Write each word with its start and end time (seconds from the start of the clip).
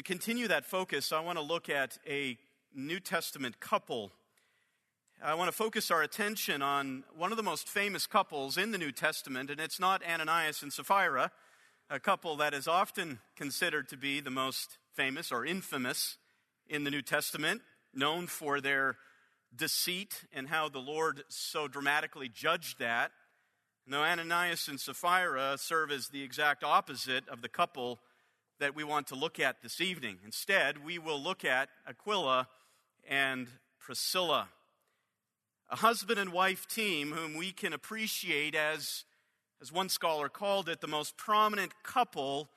To 0.00 0.04
continue 0.04 0.48
that 0.48 0.64
focus, 0.64 1.12
I 1.12 1.20
want 1.20 1.36
to 1.36 1.44
look 1.44 1.68
at 1.68 1.98
a 2.08 2.38
New 2.74 3.00
Testament 3.00 3.60
couple. 3.60 4.10
I 5.22 5.34
want 5.34 5.48
to 5.48 5.52
focus 5.54 5.90
our 5.90 6.02
attention 6.02 6.62
on 6.62 7.04
one 7.14 7.32
of 7.32 7.36
the 7.36 7.42
most 7.42 7.68
famous 7.68 8.06
couples 8.06 8.56
in 8.56 8.70
the 8.72 8.78
New 8.78 8.92
Testament, 8.92 9.50
and 9.50 9.60
it's 9.60 9.78
not 9.78 10.02
Ananias 10.02 10.62
and 10.62 10.72
Sapphira, 10.72 11.30
a 11.90 12.00
couple 12.00 12.34
that 12.36 12.54
is 12.54 12.66
often 12.66 13.18
considered 13.36 13.90
to 13.90 13.98
be 13.98 14.20
the 14.20 14.30
most 14.30 14.78
famous 14.94 15.30
or 15.30 15.44
infamous 15.44 16.16
in 16.66 16.84
the 16.84 16.90
New 16.90 17.02
Testament, 17.02 17.60
known 17.92 18.26
for 18.26 18.58
their 18.58 18.96
deceit 19.54 20.24
and 20.32 20.48
how 20.48 20.70
the 20.70 20.78
Lord 20.78 21.24
so 21.28 21.68
dramatically 21.68 22.30
judged 22.30 22.78
that. 22.78 23.10
Now, 23.86 24.02
Ananias 24.02 24.66
and 24.66 24.80
Sapphira 24.80 25.58
serve 25.58 25.90
as 25.90 26.08
the 26.08 26.22
exact 26.22 26.64
opposite 26.64 27.28
of 27.28 27.42
the 27.42 27.50
couple 27.50 28.00
that 28.60 28.76
we 28.76 28.84
want 28.84 29.06
to 29.08 29.14
look 29.14 29.40
at 29.40 29.62
this 29.62 29.80
evening. 29.80 30.18
Instead, 30.24 30.84
we 30.84 30.98
will 30.98 31.20
look 31.20 31.44
at 31.44 31.70
Aquila 31.88 32.46
and 33.08 33.48
Priscilla, 33.78 34.48
a 35.70 35.76
husband 35.76 36.20
and 36.20 36.30
wife 36.30 36.68
team 36.68 37.12
whom 37.12 37.34
we 37.36 37.52
can 37.52 37.72
appreciate 37.72 38.54
as, 38.54 39.04
as 39.62 39.72
one 39.72 39.88
scholar 39.88 40.28
called 40.28 40.68
it, 40.68 40.82
the 40.82 40.86
most 40.86 41.16
prominent 41.16 41.72
couple 41.82 42.50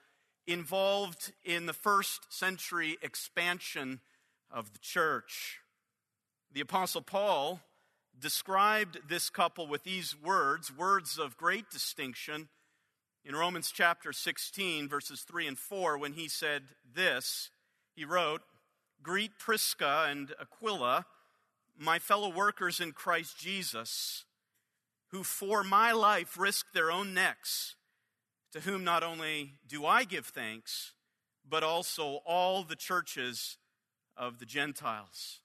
involved 0.45 1.31
in 1.45 1.67
the 1.67 1.73
first 1.73 2.31
century 2.31 2.97
expansion 3.02 4.02
of 4.52 4.73
the 4.73 4.80
church. 4.80 5.59
The 6.52 6.61
Apostle 6.61 7.02
Paul 7.02 7.61
described 8.20 8.99
this 9.08 9.30
couple 9.30 9.67
with 9.67 9.83
these 9.83 10.16
words, 10.22 10.70
words 10.75 11.17
of 11.17 11.38
great 11.38 11.70
distinction 11.70 12.49
in 13.25 13.35
Romans 13.35 13.71
chapter 13.73 14.11
16, 14.11 14.89
verses 14.89 15.21
3 15.21 15.47
and 15.47 15.57
4, 15.57 15.97
when 15.97 16.13
he 16.13 16.27
said 16.27 16.63
this, 16.93 17.49
he 17.95 18.03
wrote, 18.03 18.41
Greet 19.01 19.39
Prisca 19.39 20.07
and 20.09 20.33
Aquila, 20.41 21.05
my 21.77 21.99
fellow 21.99 22.30
workers 22.30 22.80
in 22.80 22.91
Christ 22.91 23.38
Jesus, 23.38 24.25
who 25.11 25.23
for 25.23 25.63
my 25.63 25.91
life 25.93 26.38
risked 26.38 26.73
their 26.73 26.91
own 26.91 27.13
necks, 27.13 27.75
to 28.52 28.61
whom 28.61 28.83
not 28.83 29.03
only 29.03 29.53
do 29.67 29.85
I 29.85 30.03
give 30.03 30.25
thanks, 30.25 30.93
but 31.47 31.63
also 31.63 32.21
all 32.25 32.63
the 32.63 32.75
churches 32.75 33.58
of 34.17 34.39
the 34.39 34.45
Gentiles. 34.45 35.39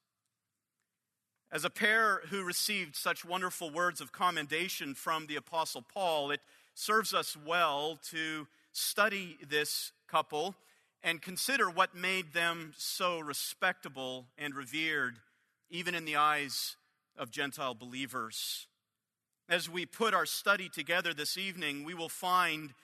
As 1.51 1.65
a 1.65 1.71
pair 1.71 2.23
who 2.29 2.45
received 2.45 2.95
such 2.95 3.25
wonderful 3.25 3.71
words 3.71 4.01
of 4.01 4.13
commendation 4.13 4.95
from 4.95 5.27
the 5.27 5.37
Apostle 5.37 5.83
Paul, 5.83 6.31
it 6.31 6.41
serves 6.79 7.13
us 7.13 7.37
well 7.45 7.99
to 8.09 8.47
study 8.71 9.37
this 9.51 9.91
couple 10.07 10.55
and 11.03 11.21
consider 11.21 11.69
what 11.69 11.93
made 11.97 12.33
them 12.33 12.73
so 12.77 13.19
respectable 13.19 14.27
and 14.39 14.55
revered, 14.55 15.19
even 15.71 15.93
in 15.93 16.05
the 16.05 16.15
eyes 16.15 16.77
of 17.17 17.33
Gentile 17.33 17.75
believers. 17.75 18.69
As 19.49 19.69
we 19.69 19.87
put 19.87 20.15
our 20.15 20.25
study 20.25 20.69
together 20.69 21.13
this 21.13 21.37
evening, 21.37 21.83
we 21.83 21.95
will 21.95 22.09
find, 22.09 22.75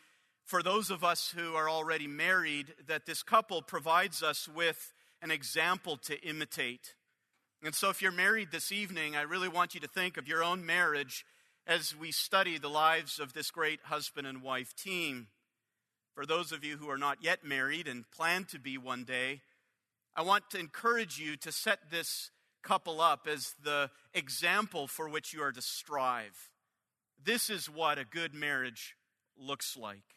for 0.44 0.60
those 0.60 0.90
of 0.90 1.04
us 1.04 1.32
who 1.36 1.54
are 1.54 1.70
already 1.70 2.08
married, 2.08 2.74
that 2.88 3.06
this 3.06 3.22
couple 3.22 3.62
provides 3.62 4.24
us 4.24 4.48
with 4.48 4.92
an 5.22 5.30
example 5.30 5.96
to 5.98 6.20
imitate. 6.28 6.94
And 7.62 7.76
so, 7.76 7.90
if 7.90 8.02
you're 8.02 8.10
married 8.10 8.48
this 8.50 8.72
evening, 8.72 9.14
I 9.14 9.22
really 9.22 9.48
want 9.48 9.72
you 9.72 9.80
to 9.80 9.88
think 9.88 10.16
of 10.16 10.26
your 10.26 10.42
own 10.42 10.66
marriage 10.66 11.24
as 11.66 11.96
we 11.96 12.12
study 12.12 12.58
the 12.58 12.68
lives 12.68 13.18
of 13.18 13.32
this 13.32 13.50
great 13.50 13.80
husband 13.84 14.26
and 14.26 14.42
wife 14.42 14.74
team. 14.76 15.28
For 16.14 16.26
those 16.26 16.52
of 16.52 16.62
you 16.62 16.76
who 16.76 16.90
are 16.90 16.98
not 16.98 17.18
yet 17.22 17.44
married 17.44 17.88
and 17.88 18.10
plan 18.10 18.44
to 18.46 18.58
be 18.58 18.76
one 18.78 19.04
day, 19.04 19.40
I 20.14 20.22
want 20.22 20.50
to 20.50 20.58
encourage 20.58 21.18
you 21.18 21.36
to 21.38 21.50
set 21.50 21.90
this 21.90 22.30
couple 22.62 23.00
up 23.00 23.26
as 23.26 23.54
the 23.62 23.90
example 24.12 24.86
for 24.86 25.08
which 25.08 25.32
you 25.32 25.42
are 25.42 25.52
to 25.52 25.62
strive. 25.62 26.50
This 27.22 27.50
is 27.50 27.68
what 27.68 27.98
a 27.98 28.04
good 28.04 28.34
marriage 28.34 28.96
looks 29.36 29.76
like. 29.76 30.14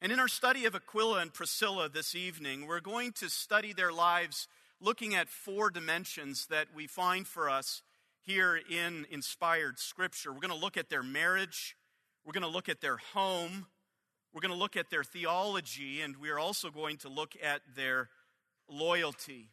And 0.00 0.12
in 0.12 0.20
our 0.20 0.28
study 0.28 0.64
of 0.64 0.74
Aquila 0.74 1.20
and 1.20 1.34
Priscilla 1.34 1.88
this 1.88 2.14
evening, 2.14 2.66
we're 2.66 2.80
going 2.80 3.12
to 3.12 3.28
study 3.28 3.72
their 3.72 3.92
lives 3.92 4.48
looking 4.80 5.14
at 5.14 5.28
four 5.28 5.70
dimensions 5.70 6.46
that 6.46 6.68
we 6.74 6.86
find 6.86 7.26
for 7.26 7.48
us 7.48 7.82
here 8.24 8.58
in 8.70 9.06
inspired 9.10 9.78
scripture. 9.78 10.32
We're 10.32 10.40
going 10.40 10.50
to 10.50 10.56
look 10.56 10.76
at 10.76 10.88
their 10.88 11.02
marriage, 11.02 11.76
we're 12.24 12.32
going 12.32 12.42
to 12.42 12.48
look 12.48 12.68
at 12.68 12.80
their 12.80 12.96
home, 12.96 13.66
we're 14.32 14.40
going 14.40 14.52
to 14.52 14.58
look 14.58 14.76
at 14.76 14.90
their 14.90 15.04
theology, 15.04 16.00
and 16.00 16.16
we're 16.16 16.38
also 16.38 16.70
going 16.70 16.96
to 16.98 17.08
look 17.08 17.34
at 17.42 17.60
their 17.76 18.08
loyalty. 18.68 19.50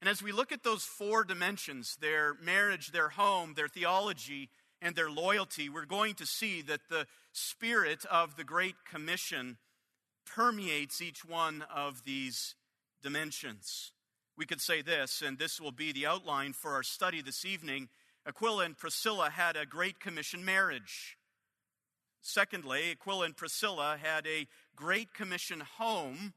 And 0.00 0.08
as 0.08 0.22
we 0.22 0.32
look 0.32 0.50
at 0.50 0.64
those 0.64 0.82
four 0.82 1.24
dimensions 1.24 1.96
their 2.00 2.34
marriage, 2.42 2.90
their 2.90 3.10
home, 3.10 3.54
their 3.54 3.68
theology, 3.68 4.50
and 4.82 4.96
their 4.96 5.10
loyalty 5.10 5.68
we're 5.68 5.84
going 5.84 6.14
to 6.14 6.26
see 6.26 6.62
that 6.62 6.80
the 6.88 7.06
spirit 7.32 8.04
of 8.10 8.36
the 8.36 8.44
Great 8.44 8.76
Commission 8.90 9.58
permeates 10.26 11.00
each 11.00 11.24
one 11.24 11.64
of 11.72 12.04
these 12.04 12.56
dimensions. 13.02 13.92
We 14.36 14.46
could 14.46 14.60
say 14.60 14.82
this, 14.82 15.22
and 15.24 15.38
this 15.38 15.60
will 15.60 15.72
be 15.72 15.92
the 15.92 16.06
outline 16.06 16.54
for 16.54 16.72
our 16.72 16.82
study 16.82 17.20
this 17.22 17.44
evening 17.44 17.88
Aquila 18.26 18.64
and 18.64 18.76
Priscilla 18.76 19.30
had 19.30 19.56
a 19.56 19.64
Great 19.64 19.98
Commission 19.98 20.44
marriage. 20.44 21.16
Secondly, 22.20 22.90
Aquila 22.90 23.26
and 23.26 23.36
Priscilla 23.36 23.96
had 24.00 24.26
a 24.26 24.46
Great 24.76 25.14
Commission 25.14 25.60
home. 25.78 26.34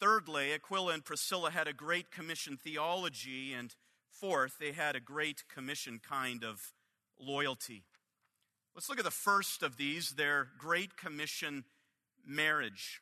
Thirdly, 0.00 0.52
Aquila 0.52 0.94
and 0.94 1.04
Priscilla 1.04 1.50
had 1.50 1.68
a 1.68 1.72
Great 1.72 2.10
Commission 2.10 2.56
theology. 2.56 3.52
And 3.52 3.74
fourth, 4.10 4.58
they 4.58 4.72
had 4.72 4.96
a 4.96 5.00
Great 5.00 5.44
Commission 5.48 6.00
kind 6.06 6.42
of 6.42 6.72
loyalty. 7.20 7.84
Let's 8.74 8.88
look 8.88 8.98
at 8.98 9.04
the 9.04 9.10
first 9.10 9.62
of 9.62 9.76
these 9.76 10.10
their 10.10 10.48
Great 10.58 10.96
Commission 10.96 11.64
marriage. 12.26 13.00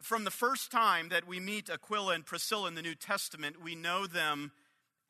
From 0.00 0.24
the 0.24 0.30
first 0.30 0.72
time 0.72 1.10
that 1.10 1.28
we 1.28 1.38
meet 1.38 1.70
Aquila 1.70 2.14
and 2.14 2.26
Priscilla 2.26 2.68
in 2.68 2.74
the 2.74 2.82
New 2.82 2.94
Testament, 2.96 3.62
we 3.62 3.74
know 3.76 4.06
them 4.06 4.50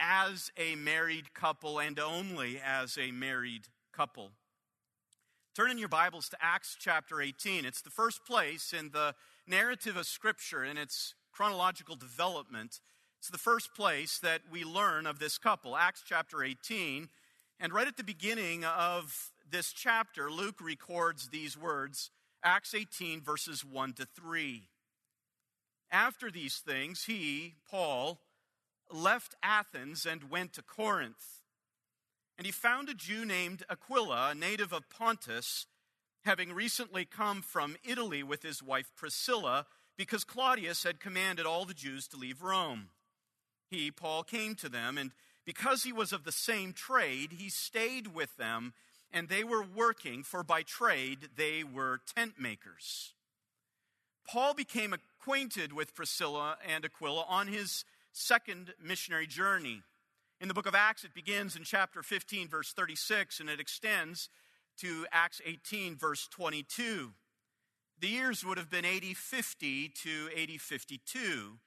as 0.03 0.51
a 0.57 0.75
married 0.75 1.33
couple 1.33 1.79
and 1.79 1.99
only 2.01 2.61
as 2.63 2.99
a 2.99 3.13
married 3.13 3.69
couple. 3.93 4.33
Turn 5.55 5.71
in 5.71 5.79
your 5.79 5.89
Bibles 5.89 6.29
to 6.31 6.37
Acts 6.41 6.77
chapter 6.79 7.21
18. 7.21 7.65
It's 7.65 7.83
the 7.83 7.91
first 7.91 8.25
place 8.27 8.73
in 8.73 8.91
the 8.91 9.15
narrative 9.47 9.97
of 9.97 10.07
Scripture 10.07 10.65
in 10.65 10.77
its 10.77 11.15
chronological 11.31 11.95
development. 11.95 12.81
It's 13.21 13.29
the 13.29 13.39
first 13.39 13.75
place 13.75 14.19
that 14.19 14.41
we 14.51 14.65
learn 14.65 15.07
of 15.07 15.21
this 15.21 15.39
couple, 15.39 15.77
Acts 15.77 16.03
chapter 16.05 16.43
18. 16.43 17.09
And 17.61 17.73
right 17.73 17.87
at 17.87 17.97
the 17.97 18.03
beginning 18.03 18.65
of 18.65 19.31
this 19.49 19.73
chapter, 19.73 20.33
Luke 20.33 20.61
records 20.61 21.29
these 21.29 21.57
words 21.57 22.11
Acts 22.43 22.75
18, 22.75 23.21
verses 23.21 23.65
1 23.65 23.93
to 23.93 24.07
3. 24.07 24.69
After 25.93 26.29
these 26.29 26.57
things, 26.57 27.05
he, 27.05 27.55
Paul, 27.71 28.19
left 28.92 29.34
Athens 29.42 30.06
and 30.06 30.30
went 30.30 30.53
to 30.54 30.62
Corinth. 30.62 31.42
And 32.36 32.47
he 32.47 32.53
found 32.53 32.88
a 32.88 32.94
Jew 32.94 33.25
named 33.25 33.64
Aquila, 33.70 34.30
a 34.30 34.34
native 34.34 34.72
of 34.72 34.88
Pontus, 34.88 35.66
having 36.25 36.53
recently 36.53 37.04
come 37.04 37.42
from 37.42 37.76
Italy 37.84 38.22
with 38.22 38.42
his 38.42 38.62
wife 38.62 38.91
Priscilla, 38.97 39.66
because 39.97 40.25
Claudius 40.25 40.84
had 40.84 41.00
commanded 41.00 41.47
all 41.47 41.64
the 41.64 41.75
Jews 41.75 42.08
to 42.08 42.16
leave 42.16 42.42
Rome. 42.42 42.88
He, 43.69 43.91
Paul, 43.91 44.22
came 44.22 44.54
to 44.56 44.69
them, 44.69 44.98
and 44.98 45.12
because 45.44 45.82
he 45.82 45.92
was 45.92 46.12
of 46.12 46.24
the 46.24 46.32
same 46.32 46.72
trade, 46.72 47.32
he 47.38 47.48
stayed 47.48 48.14
with 48.14 48.36
them, 48.36 48.74
and 49.10 49.28
they 49.28 49.44
were 49.44 49.62
working, 49.62 50.22
for 50.22 50.42
by 50.42 50.62
trade 50.62 51.30
they 51.36 51.64
were 51.64 52.00
tent 52.14 52.34
makers. 52.38 53.14
Paul 54.26 54.54
became 54.54 54.92
acquainted 54.92 55.72
with 55.72 55.94
Priscilla 55.94 56.56
and 56.66 56.84
Aquila 56.84 57.24
on 57.28 57.48
his 57.48 57.84
second 58.12 58.74
missionary 58.82 59.26
journey. 59.26 59.82
In 60.41 60.48
the 60.48 60.54
book 60.54 60.66
of 60.66 60.74
Acts, 60.74 61.04
it 61.04 61.14
begins 61.14 61.56
in 61.56 61.64
chapter 61.64 62.03
15, 62.03 62.48
verse 62.48 62.72
36, 62.72 63.41
and 63.41 63.48
it 63.48 63.60
extends 63.60 64.28
to 64.78 65.06
Acts 65.12 65.41
18, 65.44 65.97
verse 65.97 66.28
22. 66.28 67.12
The 68.00 68.09
years 68.09 68.44
would 68.44 68.59
have 68.59 68.70
been 68.70 68.84
AD 68.84 69.16
50 69.16 69.88
to 69.88 70.28
AD 70.36 70.60
52. 70.60 71.59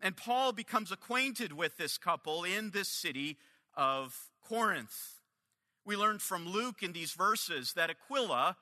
And 0.00 0.16
Paul 0.16 0.52
becomes 0.52 0.90
acquainted 0.90 1.52
with 1.52 1.76
this 1.76 1.98
couple 1.98 2.44
in 2.44 2.70
this 2.70 2.88
city 2.88 3.38
of 3.76 4.30
Corinth. 4.42 5.20
We 5.84 5.96
learned 5.96 6.22
from 6.22 6.48
Luke 6.48 6.82
in 6.82 6.92
these 6.92 7.12
verses 7.12 7.74
that 7.74 7.90
Aquila 7.90 8.56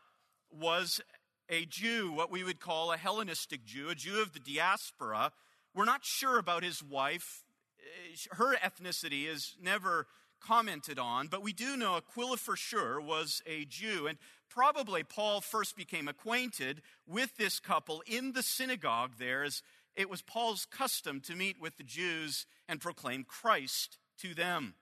was 0.51 1.01
a 1.49 1.65
Jew, 1.65 2.13
what 2.13 2.31
we 2.31 2.45
would 2.45 2.61
call 2.61 2.93
a 2.93 2.97
Hellenistic 2.97 3.65
Jew, 3.65 3.89
a 3.89 3.95
Jew 3.95 4.21
of 4.21 4.33
the 4.33 4.41
diaspora, 4.41 5.33
we're 5.75 5.85
not 5.85 6.05
sure 6.05 6.39
about 6.39 6.63
his 6.63 6.83
wife. 6.83 7.45
Uh, 7.81 8.37
her 8.37 8.57
ethnicity 8.57 9.27
is 9.27 9.57
never 9.61 10.07
commented 10.41 10.99
on, 10.99 11.27
but 11.27 11.43
we 11.43 11.53
do 11.53 11.77
know 11.77 11.97
Aquila 11.97 12.37
for 12.37 12.57
sure 12.57 13.01
was 13.01 13.43
a 13.47 13.65
Jew. 13.65 14.07
And 14.07 14.19
probably 14.49 15.03
Paul 15.03 15.41
first 15.41 15.77
became 15.77 16.09
acquainted 16.09 16.83
with 17.07 17.37
this 17.37 17.61
couple 17.61 18.03
in 18.07 18.33
the 18.33 18.43
synagogue 18.43 19.13
there 19.19 19.43
as, 19.43 19.63
it 19.97 20.09
was 20.09 20.23
Paul's 20.23 20.65
custom 20.65 21.21
to 21.23 21.35
meet 21.35 21.61
with 21.61 21.77
the 21.77 21.83
Jews 21.83 22.47
and 22.69 22.81
proclaim 22.81 23.25
Christ 23.25 23.99
to 24.21 24.33
them. 24.33 24.75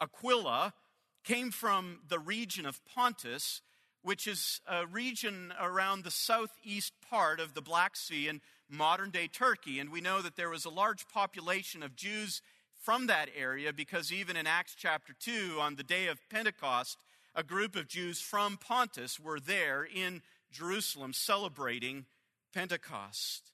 Aquila 0.00 0.74
came 1.22 1.52
from 1.52 2.00
the 2.08 2.18
region 2.18 2.66
of 2.66 2.84
Pontus, 2.84 3.62
which 4.02 4.26
is 4.26 4.60
a 4.66 4.86
region 4.86 5.52
around 5.60 6.04
the 6.04 6.10
southeast 6.10 6.92
part 7.08 7.40
of 7.40 7.54
the 7.54 7.62
Black 7.62 7.96
Sea 7.96 8.28
in 8.28 8.40
modern 8.68 9.10
day 9.10 9.28
Turkey. 9.28 9.78
And 9.78 9.90
we 9.90 10.00
know 10.00 10.20
that 10.22 10.36
there 10.36 10.50
was 10.50 10.64
a 10.64 10.70
large 10.70 11.08
population 11.08 11.82
of 11.82 11.96
Jews 11.96 12.42
from 12.74 13.06
that 13.06 13.28
area 13.36 13.72
because 13.72 14.12
even 14.12 14.36
in 14.36 14.46
Acts 14.46 14.74
chapter 14.76 15.14
2, 15.18 15.58
on 15.60 15.76
the 15.76 15.84
day 15.84 16.08
of 16.08 16.18
Pentecost, 16.30 16.98
a 17.34 17.42
group 17.42 17.76
of 17.76 17.88
Jews 17.88 18.20
from 18.20 18.56
Pontus 18.56 19.20
were 19.20 19.40
there 19.40 19.84
in 19.84 20.22
Jerusalem 20.50 21.12
celebrating 21.12 22.06
Pentecost. 22.52 23.52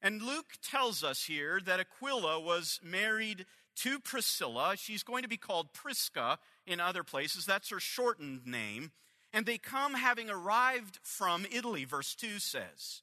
And 0.00 0.20
Luke 0.20 0.54
tells 0.62 1.02
us 1.02 1.24
here 1.24 1.60
that 1.64 1.80
Aquila 1.80 2.40
was 2.40 2.80
married 2.82 3.46
to 3.76 3.98
Priscilla. 3.98 4.74
She's 4.76 5.02
going 5.02 5.22
to 5.22 5.28
be 5.28 5.36
called 5.36 5.72
Prisca 5.72 6.38
in 6.66 6.80
other 6.80 7.02
places. 7.02 7.46
That's 7.46 7.70
her 7.70 7.80
shortened 7.80 8.46
name. 8.46 8.92
And 9.32 9.46
they 9.46 9.58
come 9.58 9.94
having 9.94 10.28
arrived 10.28 10.98
from 11.02 11.46
Italy, 11.50 11.84
verse 11.84 12.14
2 12.14 12.38
says. 12.38 13.02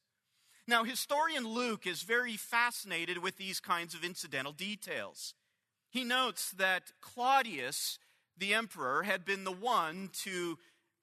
Now, 0.67 0.83
historian 0.83 1.47
Luke 1.47 1.87
is 1.87 2.03
very 2.03 2.37
fascinated 2.37 3.17
with 3.17 3.37
these 3.37 3.59
kinds 3.59 3.95
of 3.95 4.03
incidental 4.03 4.51
details. 4.51 5.33
He 5.89 6.03
notes 6.03 6.51
that 6.51 6.91
Claudius, 7.01 7.97
the 8.37 8.53
emperor, 8.53 9.01
had 9.01 9.25
been 9.25 9.43
the 9.43 9.51
one 9.51 10.11
to, 10.23 10.59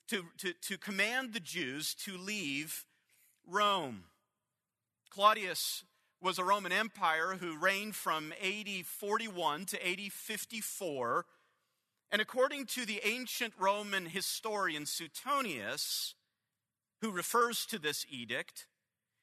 to, 0.08 0.26
to, 0.38 0.52
to 0.52 0.78
command 0.78 1.32
the 1.32 1.40
Jews 1.40 1.94
to 2.04 2.16
leave 2.16 2.84
Rome. 3.44 4.04
Claudius 5.10 5.82
was 6.20 6.38
a 6.38 6.44
Roman 6.44 6.72
Empire 6.72 7.36
who 7.40 7.58
reigned 7.58 7.96
from 7.96 8.32
AD 8.42 8.86
41 8.86 9.64
to 9.66 9.88
AD 9.88 10.12
54. 10.12 11.26
And 12.10 12.22
according 12.22 12.66
to 12.66 12.86
the 12.86 13.00
ancient 13.04 13.54
Roman 13.58 14.06
historian 14.06 14.86
Suetonius, 14.86 16.14
who 17.00 17.10
refers 17.10 17.66
to 17.66 17.78
this 17.78 18.06
edict, 18.08 18.66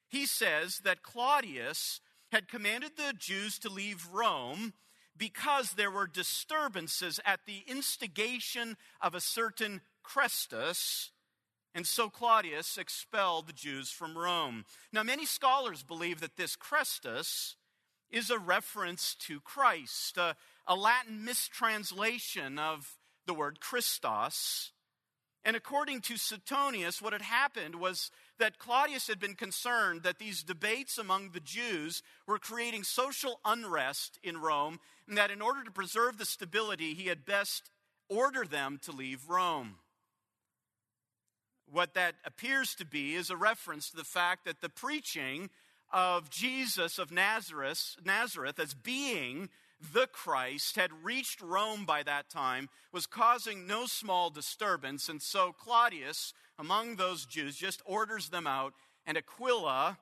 he 0.08 0.26
says 0.26 0.80
that 0.84 1.02
Claudius 1.02 2.00
had 2.30 2.48
commanded 2.48 2.92
the 2.96 3.14
Jews 3.16 3.58
to 3.60 3.68
leave 3.68 4.08
Rome 4.12 4.74
because 5.16 5.72
there 5.72 5.90
were 5.90 6.06
disturbances 6.06 7.20
at 7.24 7.40
the 7.46 7.62
instigation 7.66 8.76
of 9.00 9.14
a 9.14 9.20
certain 9.20 9.80
Chrestus, 10.04 11.10
and 11.74 11.86
so 11.86 12.08
Claudius 12.08 12.78
expelled 12.78 13.46
the 13.46 13.52
Jews 13.52 13.90
from 13.90 14.16
Rome. 14.16 14.64
Now, 14.92 15.02
many 15.02 15.26
scholars 15.26 15.82
believe 15.82 16.20
that 16.20 16.36
this 16.36 16.56
Chrestus 16.56 17.54
is 18.10 18.30
a 18.30 18.38
reference 18.38 19.14
to 19.16 19.40
Christ, 19.40 20.16
a, 20.16 20.36
a 20.66 20.74
Latin 20.74 21.24
mistranslation 21.24 22.58
of 22.58 22.96
the 23.26 23.34
word 23.34 23.60
Christos. 23.60 24.72
And 25.44 25.56
according 25.56 26.00
to 26.02 26.16
Suetonius, 26.16 27.02
what 27.02 27.12
had 27.12 27.22
happened 27.22 27.74
was 27.74 28.10
that 28.38 28.58
Claudius 28.58 29.06
had 29.06 29.20
been 29.20 29.34
concerned 29.34 30.02
that 30.02 30.18
these 30.18 30.42
debates 30.42 30.96
among 30.96 31.30
the 31.30 31.40
Jews 31.40 32.02
were 32.26 32.38
creating 32.38 32.82
social 32.82 33.40
unrest 33.44 34.18
in 34.22 34.38
Rome, 34.38 34.80
and 35.06 35.18
that 35.18 35.30
in 35.30 35.42
order 35.42 35.62
to 35.62 35.70
preserve 35.70 36.16
the 36.16 36.24
stability, 36.24 36.94
he 36.94 37.08
had 37.08 37.26
best 37.26 37.70
order 38.08 38.46
them 38.46 38.78
to 38.84 38.92
leave 38.92 39.28
Rome. 39.28 39.76
What 41.70 41.94
that 41.94 42.14
appears 42.24 42.74
to 42.76 42.86
be 42.86 43.14
is 43.14 43.28
a 43.28 43.36
reference 43.36 43.90
to 43.90 43.96
the 43.96 44.04
fact 44.04 44.46
that 44.46 44.60
the 44.62 44.68
preaching 44.68 45.50
of 45.92 46.30
Jesus 46.30 46.98
of 46.98 47.10
Nazareth, 47.10 47.96
Nazareth 48.04 48.58
as 48.58 48.74
being 48.74 49.50
the 49.92 50.06
Christ 50.06 50.76
had 50.76 51.04
reached 51.04 51.40
Rome 51.40 51.84
by 51.84 52.02
that 52.02 52.30
time, 52.30 52.68
was 52.92 53.06
causing 53.06 53.66
no 53.66 53.86
small 53.86 54.30
disturbance. 54.30 55.08
And 55.08 55.20
so 55.20 55.52
Claudius, 55.52 56.32
among 56.58 56.96
those 56.96 57.26
Jews, 57.26 57.56
just 57.56 57.82
orders 57.84 58.28
them 58.28 58.46
out. 58.46 58.74
And 59.06 59.16
Aquila 59.16 59.98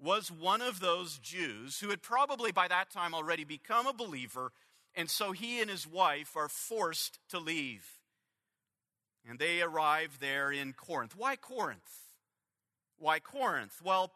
was 0.00 0.30
one 0.30 0.62
of 0.62 0.80
those 0.80 1.18
Jews 1.18 1.80
who 1.80 1.90
had 1.90 2.02
probably 2.02 2.52
by 2.52 2.68
that 2.68 2.90
time 2.90 3.14
already 3.14 3.44
become 3.44 3.86
a 3.86 3.92
believer. 3.92 4.52
And 4.94 5.10
so 5.10 5.32
he 5.32 5.60
and 5.60 5.70
his 5.70 5.86
wife 5.86 6.36
are 6.36 6.48
forced 6.48 7.18
to 7.30 7.38
leave. 7.38 7.84
And 9.28 9.38
they 9.38 9.60
arrive 9.60 10.18
there 10.20 10.50
in 10.50 10.72
Corinth. 10.72 11.14
Why 11.16 11.36
Corinth? 11.36 11.80
Why 12.98 13.18
Corinth? 13.18 13.80
Well, 13.84 14.12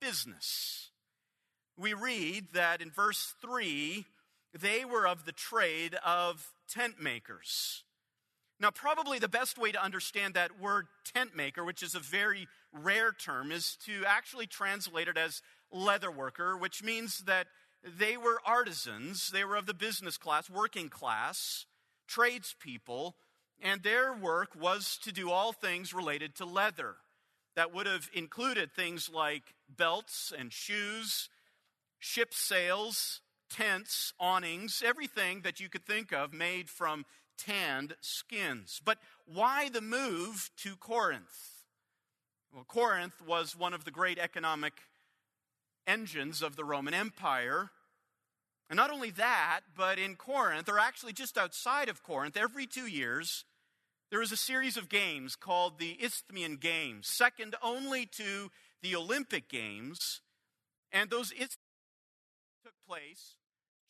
business. 0.00 0.90
We 1.76 1.92
read 1.92 2.52
that 2.52 2.80
in 2.80 2.90
verse 2.90 3.34
3, 3.40 4.04
they 4.58 4.84
were 4.84 5.06
of 5.06 5.24
the 5.24 5.32
trade 5.32 5.96
of 6.04 6.52
tent 6.68 7.00
makers. 7.00 7.84
Now, 8.60 8.70
probably 8.70 9.18
the 9.18 9.28
best 9.28 9.58
way 9.58 9.72
to 9.72 9.82
understand 9.82 10.34
that 10.34 10.60
word 10.60 10.86
tent 11.12 11.36
maker, 11.36 11.64
which 11.64 11.82
is 11.82 11.94
a 11.94 12.00
very 12.00 12.46
rare 12.72 13.12
term, 13.12 13.50
is 13.50 13.76
to 13.84 14.04
actually 14.06 14.46
translate 14.46 15.08
it 15.08 15.18
as 15.18 15.42
leather 15.72 16.10
worker, 16.10 16.56
which 16.56 16.82
means 16.82 17.18
that 17.26 17.48
they 17.82 18.16
were 18.16 18.40
artisans, 18.46 19.30
they 19.30 19.44
were 19.44 19.56
of 19.56 19.66
the 19.66 19.74
business 19.74 20.16
class, 20.16 20.48
working 20.48 20.88
class, 20.88 21.66
tradespeople, 22.06 23.16
and 23.60 23.82
their 23.82 24.14
work 24.14 24.50
was 24.58 24.98
to 25.02 25.12
do 25.12 25.30
all 25.30 25.52
things 25.52 25.92
related 25.92 26.34
to 26.36 26.44
leather. 26.44 26.96
That 27.56 27.74
would 27.74 27.86
have 27.86 28.08
included 28.12 28.72
things 28.72 29.10
like 29.12 29.54
belts 29.68 30.32
and 30.36 30.52
shoes, 30.52 31.28
ship 31.98 32.32
sails, 32.32 33.20
tents, 33.54 34.12
awnings, 34.18 34.82
everything 34.84 35.42
that 35.42 35.60
you 35.60 35.68
could 35.68 35.86
think 35.86 36.12
of 36.12 36.32
made 36.32 36.68
from 36.68 37.04
tanned 37.38 37.94
skins. 38.00 38.80
But 38.84 38.98
why 39.26 39.68
the 39.68 39.80
move 39.80 40.50
to 40.58 40.74
Corinth? 40.74 41.62
Well, 42.52 42.64
Corinth 42.64 43.22
was 43.24 43.56
one 43.56 43.72
of 43.72 43.84
the 43.84 43.92
great 43.92 44.18
economic 44.18 44.74
engines 45.86 46.42
of 46.42 46.56
the 46.56 46.64
Roman 46.64 46.94
Empire. 46.94 47.70
And 48.68 48.76
not 48.76 48.90
only 48.90 49.10
that, 49.10 49.60
but 49.76 49.98
in 49.98 50.16
Corinth, 50.16 50.68
or 50.68 50.80
actually 50.80 51.12
just 51.12 51.38
outside 51.38 51.88
of 51.88 52.02
Corinth, 52.02 52.36
every 52.36 52.66
two 52.66 52.86
years, 52.86 53.44
there 54.10 54.22
is 54.22 54.32
a 54.32 54.36
series 54.36 54.76
of 54.76 54.88
games 54.88 55.36
called 55.36 55.78
the 55.78 55.96
Isthmian 56.02 56.56
Games, 56.56 57.06
second 57.06 57.54
only 57.62 58.06
to 58.06 58.50
the 58.82 58.96
Olympic 58.96 59.48
Games. 59.48 60.22
And 60.90 61.08
those 61.08 61.30
Isthmian 61.30 61.58
took 62.64 62.74
place 62.88 63.36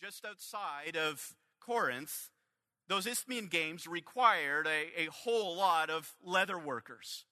just 0.04 0.26
outside 0.26 0.98
of 0.98 1.34
Corinth. 1.60 2.28
Those 2.88 3.06
Isthmian 3.06 3.46
Games 3.46 3.86
required 3.86 4.66
a, 4.66 5.04
a 5.04 5.10
whole 5.10 5.56
lot 5.56 5.88
of 5.88 6.14
leather 6.22 6.58
workers. 6.58 7.24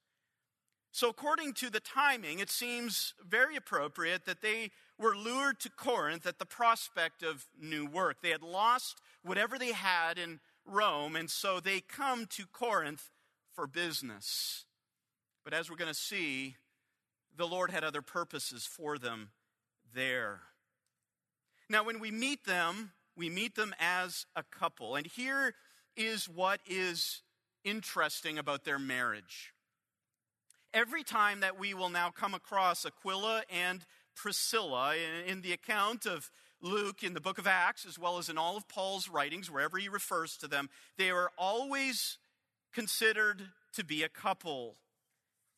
So, 0.90 1.10
according 1.10 1.52
to 1.54 1.68
the 1.68 1.80
timing, 1.80 2.38
it 2.38 2.48
seems 2.48 3.12
very 3.22 3.56
appropriate 3.56 4.24
that 4.24 4.40
they 4.40 4.70
were 4.98 5.14
lured 5.14 5.60
to 5.60 5.70
Corinth 5.70 6.26
at 6.26 6.38
the 6.38 6.46
prospect 6.46 7.22
of 7.22 7.46
new 7.60 7.84
work. 7.84 8.22
They 8.22 8.30
had 8.30 8.42
lost 8.42 9.02
whatever 9.22 9.58
they 9.58 9.72
had 9.72 10.16
in 10.16 10.40
Rome, 10.64 11.14
and 11.14 11.30
so 11.30 11.60
they 11.60 11.80
come 11.80 12.24
to 12.26 12.46
Corinth 12.46 13.10
for 13.52 13.66
business. 13.66 14.64
But 15.44 15.52
as 15.52 15.68
we're 15.68 15.76
going 15.76 15.92
to 15.92 15.94
see, 15.94 16.56
the 17.36 17.46
Lord 17.46 17.70
had 17.70 17.84
other 17.84 18.02
purposes 18.02 18.64
for 18.64 18.96
them 18.96 19.28
there. 19.94 20.40
Now, 21.72 21.84
when 21.84 22.00
we 22.00 22.10
meet 22.10 22.44
them, 22.44 22.92
we 23.16 23.30
meet 23.30 23.54
them 23.54 23.74
as 23.80 24.26
a 24.36 24.42
couple. 24.42 24.94
And 24.94 25.06
here 25.06 25.54
is 25.96 26.28
what 26.28 26.60
is 26.66 27.22
interesting 27.64 28.36
about 28.36 28.64
their 28.64 28.78
marriage. 28.78 29.54
Every 30.74 31.02
time 31.02 31.40
that 31.40 31.58
we 31.58 31.72
will 31.72 31.88
now 31.88 32.10
come 32.10 32.34
across 32.34 32.84
Aquila 32.84 33.44
and 33.50 33.86
Priscilla 34.14 34.94
in 35.26 35.40
the 35.40 35.54
account 35.54 36.04
of 36.04 36.30
Luke 36.60 37.02
in 37.02 37.14
the 37.14 37.22
book 37.22 37.38
of 37.38 37.46
Acts, 37.46 37.86
as 37.86 37.98
well 37.98 38.18
as 38.18 38.28
in 38.28 38.36
all 38.36 38.58
of 38.58 38.68
Paul's 38.68 39.08
writings, 39.08 39.50
wherever 39.50 39.78
he 39.78 39.88
refers 39.88 40.36
to 40.36 40.48
them, 40.48 40.68
they 40.98 41.08
are 41.08 41.30
always 41.38 42.18
considered 42.74 43.48
to 43.72 43.82
be 43.82 44.02
a 44.02 44.10
couple. 44.10 44.76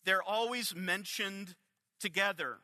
They're 0.04 0.22
always 0.22 0.76
mentioned 0.76 1.56
together. 1.98 2.58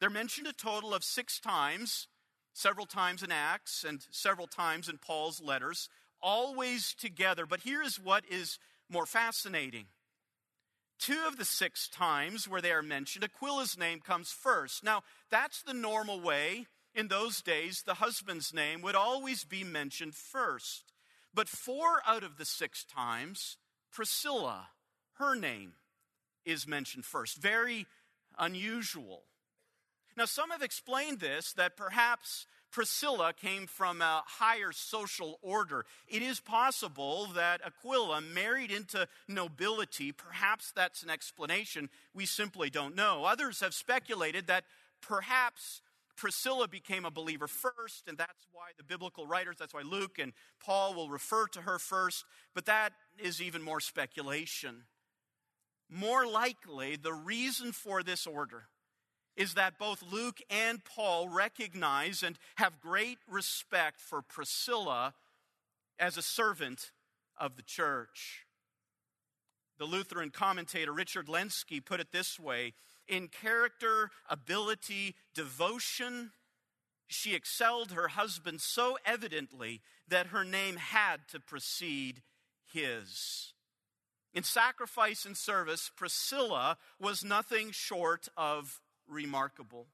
They're 0.00 0.08
mentioned 0.08 0.46
a 0.46 0.54
total 0.54 0.94
of 0.94 1.04
six 1.04 1.38
times, 1.38 2.08
several 2.56 2.86
times 2.86 3.22
in 3.22 3.30
Acts 3.30 3.84
and 3.86 4.00
several 4.10 4.46
times 4.46 4.88
in 4.88 4.96
Paul's 4.96 5.42
letters, 5.42 5.90
always 6.22 6.94
together. 6.94 7.44
But 7.44 7.60
here 7.60 7.82
is 7.82 8.00
what 8.00 8.24
is 8.30 8.58
more 8.88 9.04
fascinating. 9.04 9.84
Two 10.98 11.24
of 11.28 11.36
the 11.36 11.44
six 11.44 11.86
times 11.86 12.48
where 12.48 12.62
they 12.62 12.72
are 12.72 12.82
mentioned, 12.82 13.24
Aquila's 13.24 13.76
name 13.76 14.00
comes 14.00 14.30
first. 14.30 14.82
Now, 14.82 15.02
that's 15.30 15.60
the 15.60 15.74
normal 15.74 16.18
way 16.18 16.66
in 16.94 17.08
those 17.08 17.42
days, 17.42 17.82
the 17.82 17.94
husband's 17.94 18.54
name 18.54 18.80
would 18.80 18.94
always 18.94 19.44
be 19.44 19.62
mentioned 19.62 20.14
first. 20.14 20.94
But 21.34 21.46
four 21.46 22.00
out 22.06 22.22
of 22.22 22.38
the 22.38 22.46
six 22.46 22.84
times, 22.84 23.58
Priscilla, 23.92 24.68
her 25.18 25.34
name, 25.34 25.74
is 26.46 26.66
mentioned 26.66 27.04
first. 27.04 27.36
Very 27.36 27.86
unusual. 28.38 29.24
Now, 30.16 30.24
some 30.24 30.50
have 30.50 30.62
explained 30.62 31.20
this 31.20 31.52
that 31.54 31.76
perhaps 31.76 32.46
Priscilla 32.70 33.32
came 33.32 33.66
from 33.66 34.00
a 34.00 34.22
higher 34.26 34.72
social 34.72 35.38
order. 35.42 35.84
It 36.08 36.22
is 36.22 36.40
possible 36.40 37.26
that 37.34 37.60
Aquila 37.64 38.20
married 38.20 38.70
into 38.70 39.08
nobility. 39.28 40.12
Perhaps 40.12 40.72
that's 40.74 41.02
an 41.02 41.10
explanation. 41.10 41.90
We 42.14 42.26
simply 42.26 42.70
don't 42.70 42.96
know. 42.96 43.24
Others 43.24 43.60
have 43.60 43.74
speculated 43.74 44.46
that 44.46 44.64
perhaps 45.00 45.80
Priscilla 46.16 46.66
became 46.66 47.04
a 47.04 47.10
believer 47.10 47.46
first, 47.46 48.08
and 48.08 48.16
that's 48.16 48.46
why 48.52 48.70
the 48.78 48.84
biblical 48.84 49.26
writers, 49.26 49.56
that's 49.58 49.74
why 49.74 49.82
Luke 49.82 50.18
and 50.18 50.32
Paul 50.64 50.94
will 50.94 51.10
refer 51.10 51.46
to 51.48 51.62
her 51.62 51.78
first, 51.78 52.24
but 52.54 52.64
that 52.64 52.92
is 53.18 53.42
even 53.42 53.62
more 53.62 53.80
speculation. 53.80 54.84
More 55.90 56.26
likely, 56.26 56.96
the 56.96 57.12
reason 57.12 57.72
for 57.72 58.02
this 58.02 58.26
order 58.26 58.68
is 59.36 59.54
that 59.54 59.78
both 59.78 60.02
Luke 60.02 60.40
and 60.50 60.84
Paul 60.84 61.28
recognize 61.28 62.22
and 62.22 62.38
have 62.56 62.80
great 62.80 63.18
respect 63.28 64.00
for 64.00 64.22
Priscilla 64.22 65.14
as 65.98 66.16
a 66.16 66.22
servant 66.22 66.90
of 67.38 67.56
the 67.56 67.62
church. 67.62 68.46
The 69.78 69.84
Lutheran 69.84 70.30
commentator 70.30 70.92
Richard 70.92 71.26
Lenski 71.26 71.84
put 71.84 72.00
it 72.00 72.12
this 72.12 72.40
way 72.40 72.72
in 73.08 73.28
character, 73.28 74.10
ability, 74.28 75.14
devotion, 75.34 76.32
she 77.06 77.34
excelled 77.34 77.92
her 77.92 78.08
husband 78.08 78.60
so 78.60 78.98
evidently 79.04 79.80
that 80.08 80.28
her 80.28 80.44
name 80.44 80.76
had 80.76 81.28
to 81.28 81.40
precede 81.40 82.22
his. 82.72 83.52
In 84.34 84.42
sacrifice 84.42 85.24
and 85.24 85.36
service, 85.36 85.90
Priscilla 85.94 86.78
was 87.00 87.24
nothing 87.24 87.70
short 87.70 88.28
of 88.36 88.80
remarkable. 89.08 89.86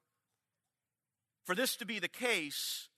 For 1.45 1.54
this 1.54 1.76
to 1.76 1.87
be 1.87 1.99
the 1.99 2.09
case, 2.09 2.88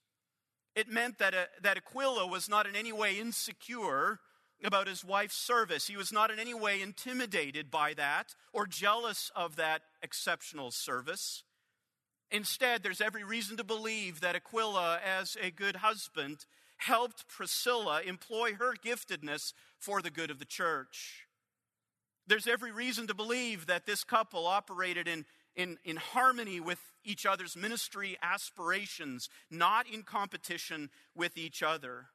it 0.75 0.89
meant 0.89 1.17
that, 1.19 1.33
uh, 1.33 1.45
that 1.61 1.77
Aquila 1.77 2.27
was 2.27 2.49
not 2.49 2.67
in 2.67 2.75
any 2.75 2.91
way 2.91 3.17
insecure 3.17 4.19
about 4.63 4.87
his 4.87 5.03
wife's 5.03 5.35
service. 5.35 5.87
He 5.87 5.97
was 5.97 6.11
not 6.11 6.31
in 6.31 6.39
any 6.39 6.53
way 6.53 6.81
intimidated 6.81 7.71
by 7.71 7.93
that 7.95 8.35
or 8.53 8.65
jealous 8.65 9.31
of 9.35 9.55
that 9.55 9.81
exceptional 10.01 10.71
service. 10.71 11.43
Instead, 12.31 12.83
there's 12.83 13.01
every 13.01 13.23
reason 13.23 13.57
to 13.57 13.63
believe 13.63 14.21
that 14.21 14.35
Aquila, 14.35 14.99
as 15.05 15.37
a 15.41 15.51
good 15.51 15.77
husband, 15.77 16.45
helped 16.77 17.27
Priscilla 17.27 18.01
employ 18.01 18.53
her 18.53 18.73
giftedness 18.75 19.53
for 19.79 20.01
the 20.01 20.09
good 20.09 20.31
of 20.31 20.39
the 20.39 20.45
church. 20.45 21.27
There's 22.27 22.47
every 22.47 22.71
reason 22.71 23.07
to 23.07 23.13
believe 23.13 23.67
that 23.67 23.85
this 23.85 24.03
couple 24.03 24.47
operated 24.47 25.07
in, 25.07 25.25
in, 25.55 25.77
in 25.83 25.95
harmony 25.95 26.59
with 26.59 26.79
each 27.03 27.25
other's 27.25 27.55
ministry 27.55 28.17
aspirations, 28.21 29.29
not 29.49 29.87
in 29.87 30.03
competition 30.03 30.89
with 31.15 31.37
each 31.37 31.63
other. 31.63 32.07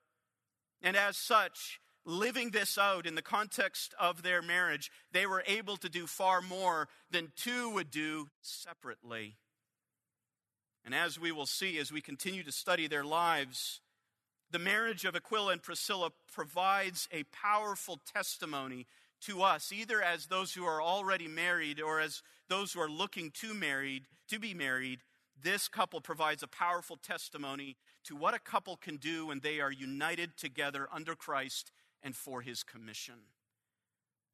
And 0.83 0.97
as 0.97 1.17
such, 1.17 1.81
living 2.05 2.51
this 2.51 2.79
out 2.79 3.07
in 3.07 3.15
the 3.15 3.23
context 3.23 3.95
of 3.99 4.23
their 4.23 4.43
marriage, 4.43 4.91
they 5.13 5.27
were 5.27 5.45
able 5.47 5.77
to 5.79 5.89
do 5.89 6.07
far 6.07 6.41
more 6.41 6.89
than 7.11 7.33
two 7.37 7.71
would 7.71 7.91
do 7.91 8.29
separately. 8.43 9.37
And 10.85 10.95
as 10.95 11.21
we 11.21 11.31
will 11.31 11.47
see 11.47 11.79
as 11.79 11.93
we 11.93 12.01
continue 12.01 12.43
to 12.43 12.53
study 12.53 12.87
their 12.87 13.05
lives, 13.05 13.81
the 14.51 14.59
marriage 14.59 15.05
of 15.05 15.15
Aquila 15.15 15.53
and 15.53 15.63
Priscilla 15.63 16.11
provides 16.33 17.09
a 17.13 17.25
powerful 17.25 18.01
testimony 18.13 18.87
to 19.23 19.43
us, 19.43 19.71
either 19.73 20.03
as 20.03 20.27
those 20.27 20.55
who 20.55 20.65
are 20.65 20.83
already 20.83 21.29
married 21.29 21.81
or 21.81 22.01
as 22.01 22.23
those 22.51 22.73
who 22.73 22.81
are 22.81 22.91
looking 22.91 23.31
to 23.31 23.55
married 23.55 24.05
to 24.29 24.39
be 24.39 24.53
married. 24.53 25.01
This 25.43 25.69
couple 25.69 26.03
provides 26.03 26.43
a 26.43 26.49
powerful 26.49 26.97
testimony 26.97 27.77
to 28.05 28.15
what 28.15 28.35
a 28.35 28.39
couple 28.39 28.77
can 28.77 28.97
do 28.97 29.29
when 29.29 29.41
they 29.41 29.61
are 29.61 29.73
united 29.73 30.37
together 30.37 30.87
under 30.93 31.15
Christ 31.15 31.73
and 32.03 32.15
for 32.15 32.43
his 32.43 32.63
commission. 32.63 33.15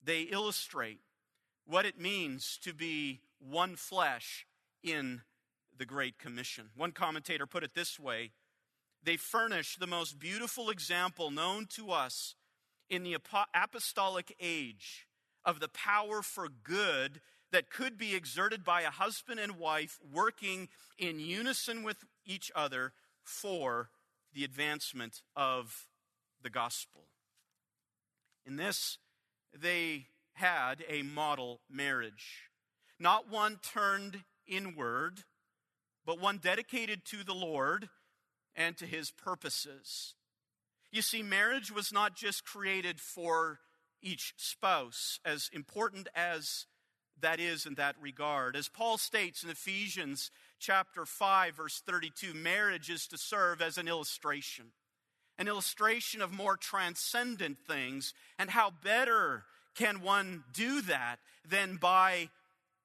They 0.03 0.23
illustrate 0.23 1.01
what 1.65 1.85
it 1.85 2.01
means 2.01 2.59
to 2.63 2.73
be 2.73 3.21
one 3.39 3.77
flesh 3.77 4.47
in 4.83 5.23
the 5.77 5.87
Great 5.87 6.19
Commission. 6.19 6.71
One 6.75 6.93
commentator 6.93 7.47
put 7.47 7.63
it 7.63 7.75
this 7.75 8.01
way 8.01 8.33
they 9.03 9.17
furnish 9.17 9.77
the 9.77 9.87
most 9.87 10.19
beautiful 10.19 10.69
example 10.69 11.31
known 11.31 11.67
to 11.67 11.93
us 11.93 12.35
in 12.91 13.05
the 13.05 13.17
apostolic 13.55 14.35
age 14.41 15.07
of 15.45 15.61
the 15.61 15.69
power 15.69 16.23
for 16.23 16.49
good 16.49 17.21
that 17.57 17.71
could 17.71 17.97
be 17.97 18.15
exerted 18.15 18.63
by 18.63 18.83
a 18.83 18.91
husband 18.91 19.41
and 19.41 19.57
wife 19.57 19.99
working 20.13 20.69
in 20.99 21.19
unison 21.19 21.83
with 21.83 22.05
each 22.27 22.53
other 22.55 22.93
for 23.25 23.89
the 24.35 24.45
advancement 24.45 25.23
of 25.35 25.87
the 26.43 26.51
gospel. 26.51 27.05
In 28.45 28.57
this, 28.57 28.99
they 29.59 30.09
had 30.35 30.85
a 30.87 31.01
model 31.01 31.63
marriage, 31.71 32.51
not 32.99 33.31
one 33.31 33.57
turned 33.63 34.25
inward, 34.47 35.25
but 36.05 36.21
one 36.21 36.37
dedicated 36.37 37.07
to 37.07 37.25
the 37.25 37.35
Lord 37.35 37.89
and 38.55 38.77
to 38.77 38.85
his 38.85 39.11
purposes. 39.11 40.15
You 40.93 41.01
see, 41.01 41.23
marriage 41.23 41.73
was 41.73 41.91
not 41.91 42.17
just 42.17 42.45
created 42.45 43.01
for 43.01 43.61
each 44.03 44.35
spouse, 44.37 45.21
as 45.25 45.49
important 45.55 46.09
as 46.15 46.67
that 47.21 47.41
is 47.41 47.67
in 47.67 47.75
that 47.75 47.97
regard. 48.01 48.57
As 48.57 48.69
Paul 48.69 48.99
states 48.99 49.43
in 49.43 49.51
Ephesians 49.51 50.31
chapter 50.59 51.05
5 51.05 51.57
verse 51.57 51.83
32, 51.87 52.35
marriage 52.35 52.91
is 52.91 53.07
to 53.09 53.19
serve 53.19 53.61
as 53.63 53.79
an 53.79 53.89
illustration 53.89 54.73
an 55.39 55.49
illustration 55.49 56.23
of 56.23 56.33
more 56.33 56.57
transcendent 56.57 57.59
things. 57.59 58.15
And 58.39 58.51
how 58.51 58.73
better 58.83 59.45
can 59.75 60.01
one 60.01 60.45
do 60.53 60.81
that 60.83 61.17
than 61.49 61.77
by, 61.77 62.31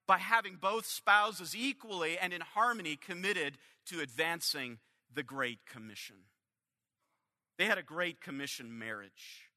by 0.07 0.17
having 0.17 0.55
both 0.55 0.85
spouses 0.85 1.55
equally 1.55 2.17
and 2.17 2.33
in 2.33 2.41
harmony 2.41 2.97
committed 2.97 3.57
to 3.87 4.01
advancing 4.01 4.79
the 5.13 5.23
Great 5.23 5.65
Commission? 5.65 6.17
They 7.57 7.65
had 7.65 7.77
a 7.77 7.83
Great 7.83 8.21
Commission 8.21 8.77
marriage. 8.77 9.49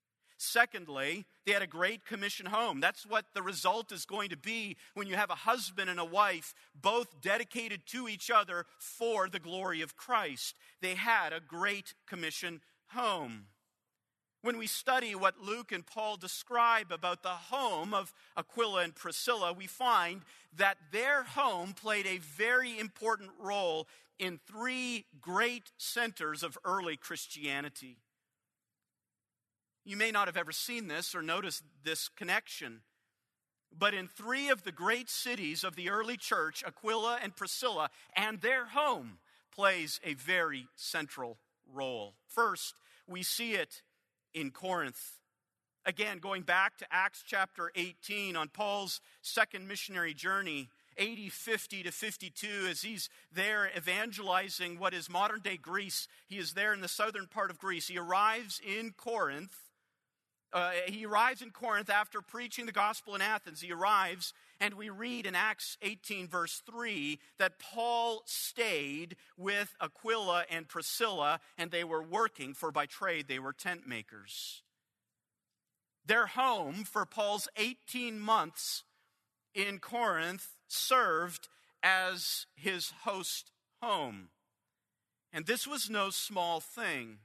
Secondly, 0.45 1.25
they 1.47 1.53
had 1.53 1.63
a 1.63 1.67
great 1.67 2.05
commission 2.05 2.47
home. 2.47 2.81
That's 2.81 3.07
what 3.07 3.27
the 3.35 3.43
result 3.43 3.93
is 3.93 4.05
going 4.05 4.31
to 4.31 4.37
be 4.37 4.77
when 4.95 5.07
you 5.07 5.17
have 5.17 5.31
a 5.31 5.35
husband 5.35 5.89
and 5.89 5.99
a 5.99 6.05
wife 6.05 6.55
both 6.81 7.21
dedicated 7.21 7.87
to 7.87 8.09
each 8.09 8.31
other 8.31 8.67
for 8.79 9.29
the 9.29 9.39
glory 9.39 9.81
of 9.81 9.97
Christ. 9.97 10.55
They 10.81 10.95
had 10.95 11.33
a 11.33 11.41
great 11.41 11.95
commission 12.07 12.61
home. 12.89 13.47
When 14.43 14.59
we 14.59 14.67
study 14.67 15.15
what 15.15 15.41
Luke 15.41 15.73
and 15.73 15.87
Paul 15.87 16.19
describe 16.19 16.93
about 16.93 17.23
the 17.23 17.31
home 17.31 17.95
of 17.95 18.13
Aquila 18.37 18.83
and 18.83 18.95
Priscilla, 18.95 19.55
we 19.55 19.67
find 19.67 20.21
that 20.57 20.77
their 20.93 21.23
home 21.23 21.73
played 21.73 22.07
a 22.07 22.19
very 22.19 22.79
important 22.79 23.31
role 23.41 23.89
in 24.19 24.39
three 24.47 25.07
great 25.21 25.73
centers 25.79 26.43
of 26.43 26.59
early 26.65 26.99
Christianity. 26.99 27.97
You 29.85 29.97
may 29.97 30.11
not 30.11 30.29
have 30.29 30.37
ever 30.37 30.53
seen 30.53 30.89
this 30.89 31.15
or 31.15 31.23
noticed 31.23 31.63
this 31.83 32.09
connection, 32.09 32.81
but 33.77 33.93
in 33.93 34.09
three 34.09 34.49
of 34.49 34.63
the 34.63 34.73
great 34.73 35.11
cities 35.11 35.63
of 35.63 35.77
the 35.77 35.91
early 35.91 36.17
church, 36.17 36.65
Aquila 36.67 37.19
and 37.23 37.37
Priscilla 37.37 37.91
and 38.17 38.41
their 38.41 38.67
home 38.67 39.19
plays 39.55 40.01
a 40.03 40.15
very 40.15 40.69
central 40.75 41.39
role. 41.71 42.15
First, 42.27 42.75
we 43.07 43.23
see 43.23 43.55
it 43.55 43.83
in 44.33 44.51
Corinth. 44.51 45.19
Again, 45.85 46.19
going 46.19 46.43
back 46.43 46.79
to 46.79 46.87
Acts 46.91 47.23
chapter 47.27 47.71
18 47.75 48.37
on 48.37 48.49
Paul's 48.49 49.03
second 49.21 49.69
missionary 49.69 50.15
journey, 50.15 50.71
AD, 50.99 51.31
50 51.31 51.83
to 51.83 51.91
52, 51.91 52.47
as 52.71 52.81
he's 52.81 53.11
there 53.31 53.71
evangelizing 53.77 54.79
what 54.79 54.95
is 54.95 55.11
modern 55.11 55.41
day 55.41 55.59
Greece. 55.59 56.09
He 56.27 56.39
is 56.39 56.55
there 56.55 56.73
in 56.73 56.81
the 56.81 56.89
southern 56.89 57.27
part 57.27 57.51
of 57.51 57.59
Greece. 57.59 57.89
He 57.89 57.99
arrives 57.99 58.63
in 58.67 58.93
Corinth 58.97 59.64
uh, 60.55 60.71
he 60.87 61.05
arrives 61.05 61.43
in 61.43 61.51
Corinth 61.51 61.91
after 61.91 62.23
preaching 62.23 62.65
the 62.65 62.73
gospel 62.73 63.17
in 63.17 63.21
Athens. 63.21 63.61
He 63.61 63.73
arrives, 63.73 64.33
and 64.61 64.75
we 64.75 64.89
read 64.89 65.27
in 65.27 65.35
Acts 65.35 65.77
18, 65.83 66.29
verse 66.29 66.63
3, 66.65 67.19
that 67.39 67.59
Paul 67.59 68.23
stayed 68.25 69.17
with 69.37 69.75
Aquila 69.81 70.45
and 70.49 70.69
Priscilla, 70.69 71.41
and 71.59 71.73
they 71.73 71.83
were 71.83 72.03
working, 72.03 72.55
for 72.55 72.71
by 72.71 72.87
trade 72.87 73.27
they 73.27 73.41
were 73.41 73.53
tent 73.53 73.89
makers. 73.89 74.63
Their 76.07 76.27
home 76.29 76.85
for 76.85 77.05
Paul's 77.05 77.49
18 77.57 78.21
months 78.21 78.85
in 79.55 79.81
Corinth 79.81 80.55
served 80.69 81.49
as 81.83 82.47
his 82.55 82.93
host 83.03 83.51
home. 83.83 84.29
And 85.33 85.47
this 85.47 85.67
was 85.67 85.91
no 85.91 86.11
small 86.11 86.61
thing. 86.61 87.19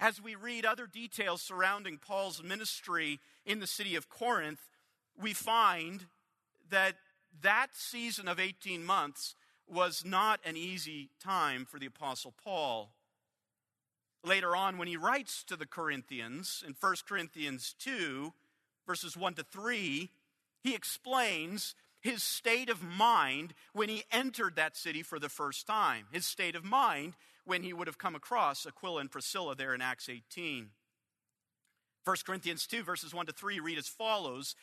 As 0.00 0.20
we 0.20 0.34
read 0.34 0.64
other 0.64 0.86
details 0.86 1.40
surrounding 1.42 1.98
Paul's 1.98 2.42
ministry 2.42 3.20
in 3.46 3.60
the 3.60 3.66
city 3.66 3.94
of 3.94 4.08
Corinth, 4.08 4.60
we 5.20 5.32
find 5.32 6.06
that 6.70 6.96
that 7.42 7.68
season 7.74 8.28
of 8.28 8.40
18 8.40 8.84
months 8.84 9.34
was 9.68 10.04
not 10.04 10.40
an 10.44 10.56
easy 10.56 11.10
time 11.22 11.64
for 11.64 11.78
the 11.78 11.86
Apostle 11.86 12.34
Paul. 12.42 12.90
Later 14.24 14.56
on, 14.56 14.78
when 14.78 14.88
he 14.88 14.96
writes 14.96 15.44
to 15.44 15.56
the 15.56 15.66
Corinthians 15.66 16.64
in 16.66 16.74
1 16.78 16.94
Corinthians 17.06 17.74
2, 17.78 18.32
verses 18.86 19.16
1 19.16 19.34
to 19.34 19.42
3, 19.44 20.10
he 20.62 20.74
explains 20.74 21.74
his 22.00 22.22
state 22.22 22.68
of 22.68 22.82
mind 22.82 23.54
when 23.72 23.88
he 23.88 24.04
entered 24.10 24.56
that 24.56 24.76
city 24.76 25.02
for 25.02 25.18
the 25.18 25.28
first 25.28 25.66
time, 25.66 26.06
his 26.10 26.26
state 26.26 26.54
of 26.54 26.64
mind 26.64 27.14
when 27.44 27.62
he 27.62 27.72
would 27.72 27.86
have 27.86 27.98
come 27.98 28.14
across 28.14 28.66
Aquila 28.66 29.00
and 29.00 29.10
Priscilla 29.10 29.54
there 29.54 29.74
in 29.74 29.80
Acts 29.80 30.08
18. 30.08 30.70
1 32.04 32.16
Corinthians 32.26 32.66
2, 32.66 32.82
verses 32.82 33.14
1 33.14 33.26
to 33.26 33.32
3 33.32 33.60
read 33.60 33.78
as 33.78 33.88
follows 33.88 34.54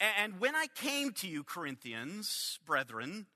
And 0.00 0.40
when 0.40 0.54
I 0.54 0.66
came 0.74 1.12
to 1.12 1.28
you, 1.28 1.42
Corinthians, 1.42 2.58
brethren, 2.64 3.26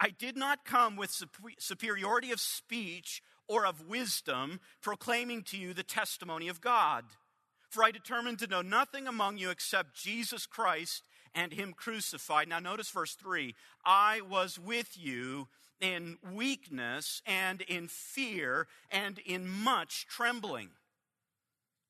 I 0.00 0.10
did 0.10 0.36
not 0.36 0.64
come 0.64 0.96
with 0.96 1.22
superiority 1.58 2.32
of 2.32 2.40
speech 2.40 3.22
or 3.48 3.66
of 3.66 3.88
wisdom, 3.88 4.60
proclaiming 4.82 5.42
to 5.44 5.56
you 5.56 5.72
the 5.72 5.82
testimony 5.82 6.48
of 6.48 6.60
God. 6.60 7.04
For 7.70 7.82
I 7.82 7.90
determined 7.90 8.38
to 8.40 8.46
know 8.46 8.62
nothing 8.62 9.06
among 9.06 9.38
you 9.38 9.50
except 9.50 9.94
Jesus 9.94 10.46
Christ 10.46 11.02
and 11.34 11.52
Him 11.52 11.72
crucified. 11.72 12.48
Now, 12.48 12.60
notice 12.60 12.90
verse 12.90 13.14
3 13.14 13.54
I 13.84 14.20
was 14.20 14.58
with 14.58 14.96
you 14.96 15.48
in 15.80 16.18
weakness 16.32 17.22
and 17.26 17.60
in 17.62 17.88
fear 17.88 18.66
and 18.90 19.18
in 19.18 19.48
much 19.48 20.06
trembling. 20.08 20.70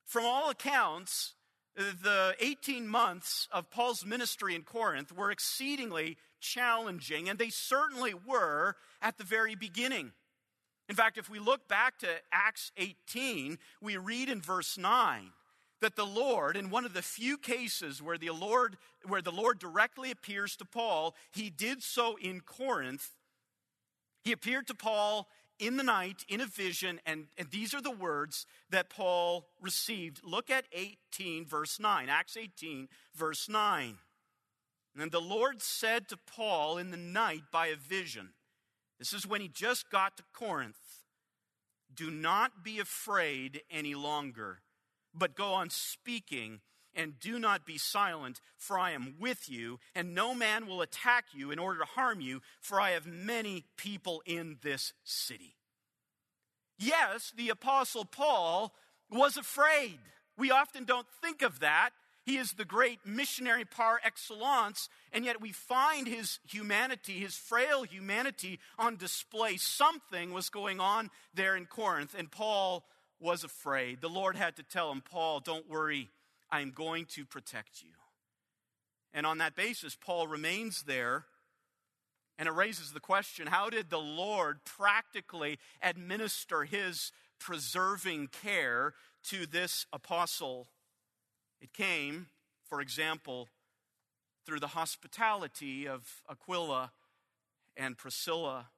From 0.05 0.25
all 0.25 0.51
accounts, 0.51 1.35
the 1.77 2.37
18 2.41 2.87
months 2.87 3.49
of 3.51 3.71
Paul's 3.71 4.05
ministry 4.05 4.55
in 4.55 4.63
Corinth 4.63 5.13
were 5.13 5.31
exceedingly 5.31 6.17
challenging, 6.41 7.29
and 7.29 7.39
they 7.39 7.51
certainly 7.51 8.15
were 8.15 8.77
at 9.03 9.19
the 9.19 9.25
very 9.25 9.55
beginning. 9.55 10.13
In 10.89 10.95
fact, 10.95 11.17
if 11.17 11.31
we 11.31 11.39
look 11.39 11.67
back 11.67 11.99
to 12.01 12.09
Acts 12.31 12.71
18, 12.77 13.59
we 13.81 13.97
read 13.97 14.29
in 14.29 14.41
verse 14.41 14.77
9 14.77 15.31
that 15.81 15.97
the 15.97 16.07
Lord, 16.07 16.57
in 16.57 16.71
one 16.71 16.85
of 16.85 16.95
the 16.95 17.03
few 17.03 17.37
cases 17.37 18.03
where 18.03 18.19
the 18.19 18.31
Lord, 18.31 18.77
where 19.07 19.23
the 19.23 19.33
Lord 19.33 19.59
directly 19.59 20.11
appears 20.11 20.57
to 20.57 20.65
Paul, 20.65 21.15
he 21.33 21.51
did 21.51 21.83
so 21.83 22.17
in 22.17 22.41
Corinth. 22.41 23.11
He 24.25 24.33
appeared 24.33 24.67
to 24.69 24.75
Paul 24.75 25.29
in 25.59 25.77
the 25.77 25.83
night 25.85 26.25
in 26.29 26.41
a 26.41 26.47
vision, 26.47 27.01
and, 27.07 27.27
and 27.39 27.51
these 27.51 27.75
are 27.75 27.81
the 27.81 27.91
words 27.91 28.47
that 28.71 28.91
Paul 28.91 29.47
received. 29.61 30.21
Look 30.25 30.51
at 30.51 30.65
18, 30.73 31.47
verse 31.47 31.79
9. 31.79 32.09
Acts 32.09 32.37
18, 32.37 32.89
verse 33.15 33.49
9. 33.49 33.99
And 34.99 35.13
the 35.13 35.21
Lord 35.21 35.63
said 35.63 36.09
to 36.09 36.17
Paul 36.17 36.79
in 36.79 36.91
the 36.91 36.97
night 36.97 37.45
by 37.53 37.69
a 37.69 37.77
vision, 37.77 38.31
this 38.99 39.13
is 39.13 39.27
when 39.27 39.41
he 39.41 39.49
just 39.49 39.91
got 39.91 40.17
to 40.17 40.23
Corinth, 40.33 40.77
do 41.95 42.11
not 42.11 42.65
be 42.65 42.81
afraid 42.81 43.63
any 43.71 43.95
longer 43.95 44.61
but 45.15 45.37
go 45.37 45.53
on 45.53 45.71
speaking 45.71 46.61
and 46.95 47.19
do 47.21 47.39
not 47.39 47.67
be 47.67 47.79
silent, 47.79 48.41
for 48.57 48.79
I 48.79 48.93
am 48.93 49.17
with 49.19 49.49
you, 49.49 49.79
and 49.95 50.15
no 50.15 50.35
man 50.35 50.67
will 50.67 50.83
attack 50.83 51.27
you 51.33 51.51
in 51.51 51.59
order 51.59 51.81
to 51.81 51.85
harm 51.85 52.21
you, 52.21 52.41
for 52.61 52.81
I 52.81 52.91
have 52.91 53.07
many 53.07 53.65
people 53.77 54.23
in 54.27 54.59
this 54.63 54.93
city. 55.05 55.57
Yes, 56.79 57.33
the 57.37 57.51
Apostle 57.51 58.05
Paul 58.05 58.75
was 59.11 59.37
afraid. 59.37 59.99
We 60.37 60.51
often 60.51 60.85
don't 60.85 61.07
think 61.23 61.43
of 61.43 61.61
that. 61.61 61.91
He 62.25 62.39
is 62.39 62.53
the 62.53 62.65
great 62.65 63.01
missionary 63.05 63.67
par 63.67 64.01
excellence, 64.03 64.89
and 65.13 65.25
yet 65.25 65.43
we 65.43 65.53
find 65.53 66.09
his 66.09 66.39
humanity, 66.49 67.21
his 67.21 67.37
frail 67.37 67.83
humanity, 67.83 68.61
on 68.79 68.97
display. 68.97 69.59
Something 69.59 70.33
was 70.33 70.49
going 70.49 70.81
on 70.81 71.11
there 71.35 71.55
in 71.55 71.67
Corinth, 71.67 72.15
and 72.17 72.31
Paul 72.31 72.87
was 73.21 73.45
afraid. 73.45 74.01
The 74.01 74.09
Lord 74.09 74.37
had 74.37 74.57
to 74.57 74.63
tell 74.63 74.91
him, 74.91 75.03
Paul, 75.03 75.41
don't 75.41 75.69
worry, 75.69 76.09
I'm 76.55 76.71
going 76.71 77.07
to 77.07 77.27
protect 77.27 77.83
you. 77.83 77.91
And 79.13 79.27
on 79.27 79.39
that 79.39 79.57
basis, 79.57 79.97
Paul 79.97 80.29
remains 80.29 80.85
there. 80.85 81.25
And 82.39 82.49
it 82.49 82.53
raises 82.53 82.93
the 82.93 83.01
question 83.01 83.49
how 83.49 83.71
did 83.71 83.91
the 83.91 83.99
Lord 83.99 84.61
practically 84.65 85.59
administer 85.83 86.63
his 86.63 87.11
preserving 87.41 88.29
care 88.29 88.95
to 89.31 89.47
this 89.47 89.87
apostle? 89.93 90.69
It 91.61 91.73
came, 91.73 92.29
for 92.69 92.81
example, 92.81 93.49
through 94.47 94.61
the 94.61 94.69
hospitality 94.69 95.89
of 95.89 96.23
Aquila 96.31 96.93
and 97.77 97.99
Priscilla. 97.99 98.69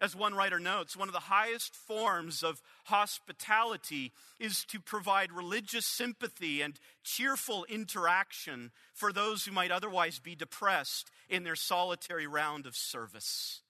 As 0.00 0.16
one 0.16 0.34
writer 0.34 0.58
notes, 0.58 0.96
one 0.96 1.08
of 1.08 1.12
the 1.12 1.20
highest 1.20 1.74
forms 1.74 2.42
of 2.42 2.62
hospitality 2.84 4.12
is 4.38 4.64
to 4.66 4.80
provide 4.80 5.30
religious 5.30 5.84
sympathy 5.84 6.62
and 6.62 6.80
cheerful 7.04 7.66
interaction 7.68 8.70
for 8.94 9.12
those 9.12 9.44
who 9.44 9.52
might 9.52 9.70
otherwise 9.70 10.18
be 10.18 10.34
depressed 10.34 11.10
in 11.28 11.42
their 11.42 11.56
solitary 11.56 12.26
round 12.26 12.64
of 12.64 12.74
service. 12.74 13.60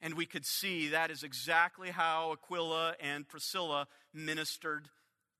And 0.00 0.14
we 0.14 0.26
could 0.26 0.44
see 0.44 0.88
that 0.88 1.12
is 1.12 1.22
exactly 1.22 1.90
how 1.90 2.32
Aquila 2.32 2.96
and 3.00 3.28
Priscilla 3.28 3.86
ministered 4.12 4.88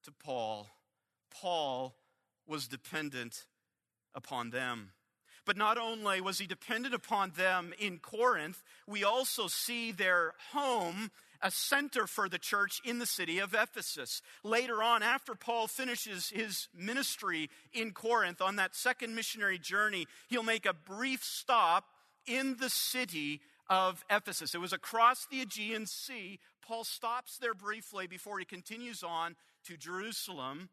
to 0.04 0.12
Paul. 0.12 0.68
Paul 1.30 1.96
was 2.46 2.68
dependent 2.68 3.44
upon 4.14 4.50
them. 4.50 4.92
But 5.48 5.56
not 5.56 5.78
only 5.78 6.20
was 6.20 6.38
he 6.38 6.46
dependent 6.46 6.94
upon 6.94 7.30
them 7.30 7.72
in 7.78 8.00
Corinth, 8.00 8.62
we 8.86 9.02
also 9.02 9.46
see 9.46 9.92
their 9.92 10.34
home 10.52 11.10
a 11.40 11.50
center 11.50 12.06
for 12.06 12.28
the 12.28 12.36
church 12.36 12.82
in 12.84 12.98
the 12.98 13.06
city 13.06 13.38
of 13.38 13.54
Ephesus. 13.54 14.20
Later 14.44 14.82
on, 14.82 15.02
after 15.02 15.34
Paul 15.34 15.66
finishes 15.66 16.28
his 16.28 16.68
ministry 16.76 17.48
in 17.72 17.92
Corinth 17.92 18.42
on 18.42 18.56
that 18.56 18.76
second 18.76 19.14
missionary 19.14 19.58
journey, 19.58 20.06
he'll 20.28 20.42
make 20.42 20.66
a 20.66 20.74
brief 20.74 21.24
stop 21.24 21.86
in 22.26 22.56
the 22.60 22.68
city 22.68 23.40
of 23.70 24.04
Ephesus. 24.10 24.54
It 24.54 24.60
was 24.60 24.74
across 24.74 25.26
the 25.30 25.40
Aegean 25.40 25.86
Sea. 25.86 26.40
Paul 26.60 26.84
stops 26.84 27.38
there 27.38 27.54
briefly 27.54 28.06
before 28.06 28.38
he 28.38 28.44
continues 28.44 29.02
on 29.02 29.34
to 29.64 29.78
Jerusalem. 29.78 30.68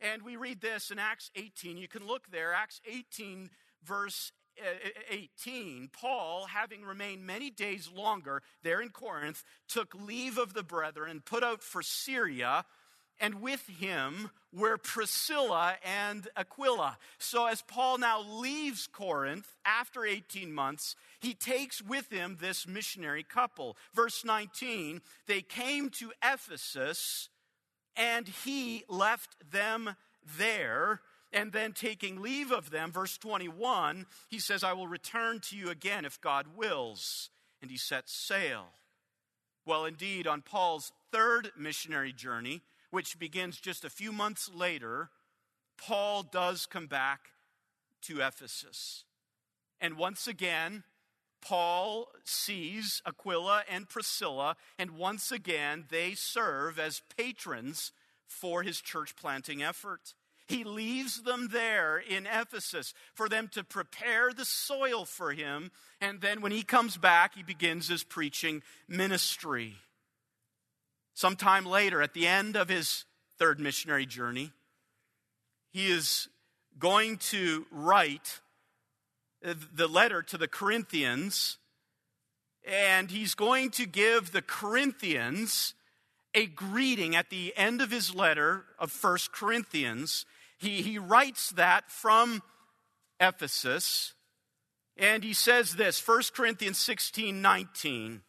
And 0.00 0.22
we 0.22 0.36
read 0.36 0.62
this 0.62 0.90
in 0.90 0.98
Acts 0.98 1.30
18. 1.36 1.76
You 1.76 1.88
can 1.88 2.06
look 2.06 2.30
there, 2.30 2.54
Acts 2.54 2.80
18, 2.90 3.50
verse 3.84 4.32
uh, 4.60 4.88
18, 5.10 5.90
Paul, 5.92 6.46
having 6.46 6.82
remained 6.82 7.26
many 7.26 7.50
days 7.50 7.90
longer 7.94 8.42
there 8.62 8.80
in 8.80 8.88
Corinth, 8.88 9.44
took 9.68 9.94
leave 9.94 10.38
of 10.38 10.54
the 10.54 10.62
brethren 10.62 11.22
put 11.24 11.44
out 11.44 11.62
for 11.62 11.82
Syria, 11.82 12.64
and 13.20 13.40
with 13.40 13.66
him 13.66 14.30
were 14.52 14.78
Priscilla 14.78 15.74
and 15.84 16.28
Aquila. 16.36 16.98
So, 17.18 17.46
as 17.46 17.62
Paul 17.62 17.98
now 17.98 18.22
leaves 18.22 18.86
Corinth 18.86 19.56
after 19.64 20.04
18 20.04 20.52
months, 20.52 20.96
he 21.20 21.34
takes 21.34 21.82
with 21.82 22.10
him 22.10 22.38
this 22.40 22.66
missionary 22.66 23.22
couple. 23.22 23.76
Verse 23.94 24.24
19, 24.24 25.00
they 25.26 25.42
came 25.42 25.90
to 25.90 26.12
Ephesus, 26.22 27.28
and 27.94 28.28
he 28.28 28.84
left 28.88 29.50
them 29.50 29.96
there 30.38 31.00
and 31.36 31.52
then 31.52 31.72
taking 31.72 32.22
leave 32.22 32.50
of 32.50 32.70
them, 32.70 32.90
verse 32.90 33.18
21, 33.18 34.06
he 34.30 34.38
says, 34.38 34.64
I 34.64 34.72
will 34.72 34.88
return 34.88 35.38
to 35.40 35.56
you 35.56 35.68
again 35.68 36.06
if 36.06 36.18
God 36.18 36.56
wills. 36.56 37.28
And 37.60 37.70
he 37.70 37.76
sets 37.76 38.12
sail. 38.12 38.68
Well, 39.66 39.84
indeed, 39.84 40.26
on 40.26 40.40
Paul's 40.40 40.92
third 41.12 41.50
missionary 41.54 42.14
journey, 42.14 42.62
which 42.90 43.18
begins 43.18 43.60
just 43.60 43.84
a 43.84 43.90
few 43.90 44.12
months 44.12 44.50
later, 44.52 45.10
Paul 45.76 46.22
does 46.22 46.64
come 46.64 46.86
back 46.86 47.32
to 48.02 48.26
Ephesus. 48.26 49.04
And 49.78 49.98
once 49.98 50.26
again, 50.26 50.84
Paul 51.42 52.08
sees 52.24 53.02
Aquila 53.04 53.64
and 53.70 53.90
Priscilla, 53.90 54.56
and 54.78 54.92
once 54.92 55.30
again, 55.30 55.84
they 55.90 56.14
serve 56.14 56.78
as 56.78 57.02
patrons 57.14 57.92
for 58.26 58.62
his 58.62 58.80
church 58.80 59.14
planting 59.16 59.62
effort. 59.62 60.14
He 60.48 60.62
leaves 60.62 61.22
them 61.22 61.48
there 61.50 61.98
in 61.98 62.26
Ephesus 62.26 62.94
for 63.14 63.28
them 63.28 63.48
to 63.48 63.64
prepare 63.64 64.32
the 64.32 64.44
soil 64.44 65.04
for 65.04 65.32
him. 65.32 65.72
And 66.00 66.20
then 66.20 66.40
when 66.40 66.52
he 66.52 66.62
comes 66.62 66.96
back, 66.96 67.34
he 67.34 67.42
begins 67.42 67.88
his 67.88 68.04
preaching 68.04 68.62
ministry. 68.88 69.74
Sometime 71.14 71.66
later, 71.66 72.00
at 72.00 72.14
the 72.14 72.28
end 72.28 72.56
of 72.56 72.68
his 72.68 73.06
third 73.38 73.58
missionary 73.58 74.06
journey, 74.06 74.52
he 75.72 75.90
is 75.90 76.28
going 76.78 77.16
to 77.16 77.66
write 77.72 78.40
the 79.42 79.88
letter 79.88 80.22
to 80.22 80.38
the 80.38 80.48
Corinthians, 80.48 81.58
and 82.64 83.10
he's 83.10 83.34
going 83.34 83.70
to 83.70 83.86
give 83.86 84.30
the 84.30 84.42
Corinthians 84.42 85.74
a 86.34 86.46
greeting 86.46 87.16
at 87.16 87.30
the 87.30 87.52
end 87.56 87.80
of 87.80 87.90
his 87.90 88.14
letter 88.14 88.64
of 88.78 88.92
First 88.92 89.32
Corinthians 89.32 90.26
he, 90.58 90.82
he 90.82 90.98
writes 90.98 91.50
that 91.50 91.90
from 91.90 92.42
Ephesus. 93.20 94.14
And 94.96 95.22
he 95.22 95.34
says 95.34 95.76
this 95.76 96.06
1 96.06 96.22
Corinthians 96.34 96.78
16 96.78 97.40
19. 97.42 98.22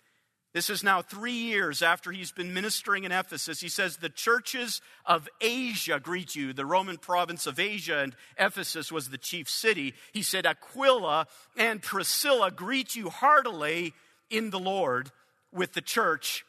This 0.53 0.69
is 0.71 0.83
now 0.83 1.03
three 1.03 1.33
years 1.33 1.83
after 1.83 2.11
he's 2.11 2.31
been 2.31 2.53
ministering 2.53 3.03
in 3.03 3.11
Ephesus. 3.11 3.59
He 3.59 3.69
says, 3.69 3.97
The 3.97 4.09
churches 4.09 4.81
of 5.05 5.29
Asia 5.39 5.99
greet 5.99 6.35
you, 6.35 6.51
the 6.51 6.65
Roman 6.65 6.97
province 6.97 7.45
of 7.45 7.59
Asia, 7.59 7.99
and 7.99 8.15
Ephesus 8.39 8.91
was 8.91 9.09
the 9.09 9.19
chief 9.19 9.49
city. 9.49 9.93
He 10.13 10.23
said, 10.23 10.47
Aquila 10.47 11.27
and 11.57 11.81
Priscilla 11.81 12.49
greet 12.49 12.95
you 12.95 13.09
heartily 13.09 13.93
in 14.29 14.49
the 14.49 14.59
Lord 14.59 15.11
with 15.51 15.73
the 15.73 15.81
church 15.81 16.43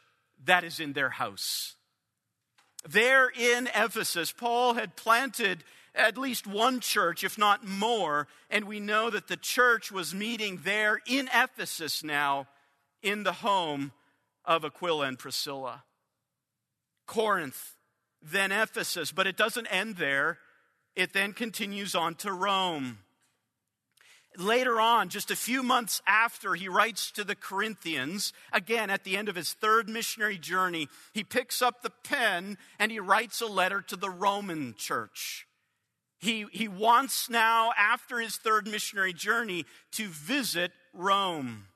that 0.45 0.65
is 0.65 0.81
in 0.81 0.95
their 0.95 1.11
house. 1.11 1.77
There 2.87 3.29
in 3.29 3.69
Ephesus, 3.75 4.33
Paul 4.33 4.75
had 4.75 4.97
planted 4.97 5.65
at 5.95 6.17
least 6.17 6.47
one 6.47 6.81
church, 6.81 7.25
if 7.25 7.37
not 7.37 7.67
more, 7.67 8.29
and 8.51 8.65
we 8.67 8.81
know 8.81 9.11
that 9.11 9.29
the 9.29 9.37
church 9.37 9.91
was 9.91 10.15
meeting 10.15 10.61
there 10.63 11.01
in 11.07 11.29
Ephesus 11.35 12.05
now 12.05 12.47
in 13.03 13.25
the 13.25 13.33
home 13.33 13.93
of 14.45 14.65
Aquila 14.65 15.07
and 15.07 15.19
Priscilla. 15.19 15.85
Corinth, 17.07 17.77
then 18.23 18.53
Ephesus, 18.53 19.13
but 19.13 19.27
it 19.27 19.37
doesn't 19.37 19.67
end 19.67 19.97
there. 19.97 20.39
It 20.95 21.13
then 21.13 21.33
continues 21.33 21.95
on 21.95 22.15
to 22.17 22.33
Rome. 22.33 22.99
Later 24.37 24.81
on, 24.81 25.09
just 25.09 25.31
a 25.31 25.37
few 25.37 25.63
months 25.63 26.01
after 26.07 26.55
he 26.55 26.69
writes 26.69 27.11
to 27.13 27.25
the 27.25 27.35
Corinthians, 27.35 28.33
again 28.53 28.91
at 28.91 29.03
the 29.03 29.17
end 29.17 29.29
of 29.29 29.37
his 29.37 29.53
third 29.53 29.89
missionary 29.89 30.39
journey, 30.39 30.89
he 31.13 31.25
picks 31.25 31.61
up 31.61 31.83
the 31.83 31.93
pen 32.05 32.57
and 32.79 32.93
he 32.93 33.01
writes 33.01 33.41
a 33.41 33.47
letter 33.47 33.81
to 33.83 33.97
the 33.97 34.11
Roman 34.11 34.75
church. 34.77 35.47
He, 36.21 36.47
he 36.53 36.69
wants 36.69 37.31
now, 37.31 37.73
after 37.79 38.19
his 38.19 38.37
third 38.37 38.67
missionary 38.67 39.13
journey, 39.13 39.65
to 39.93 40.09
visit 40.09 40.73
Rome. 40.93 41.67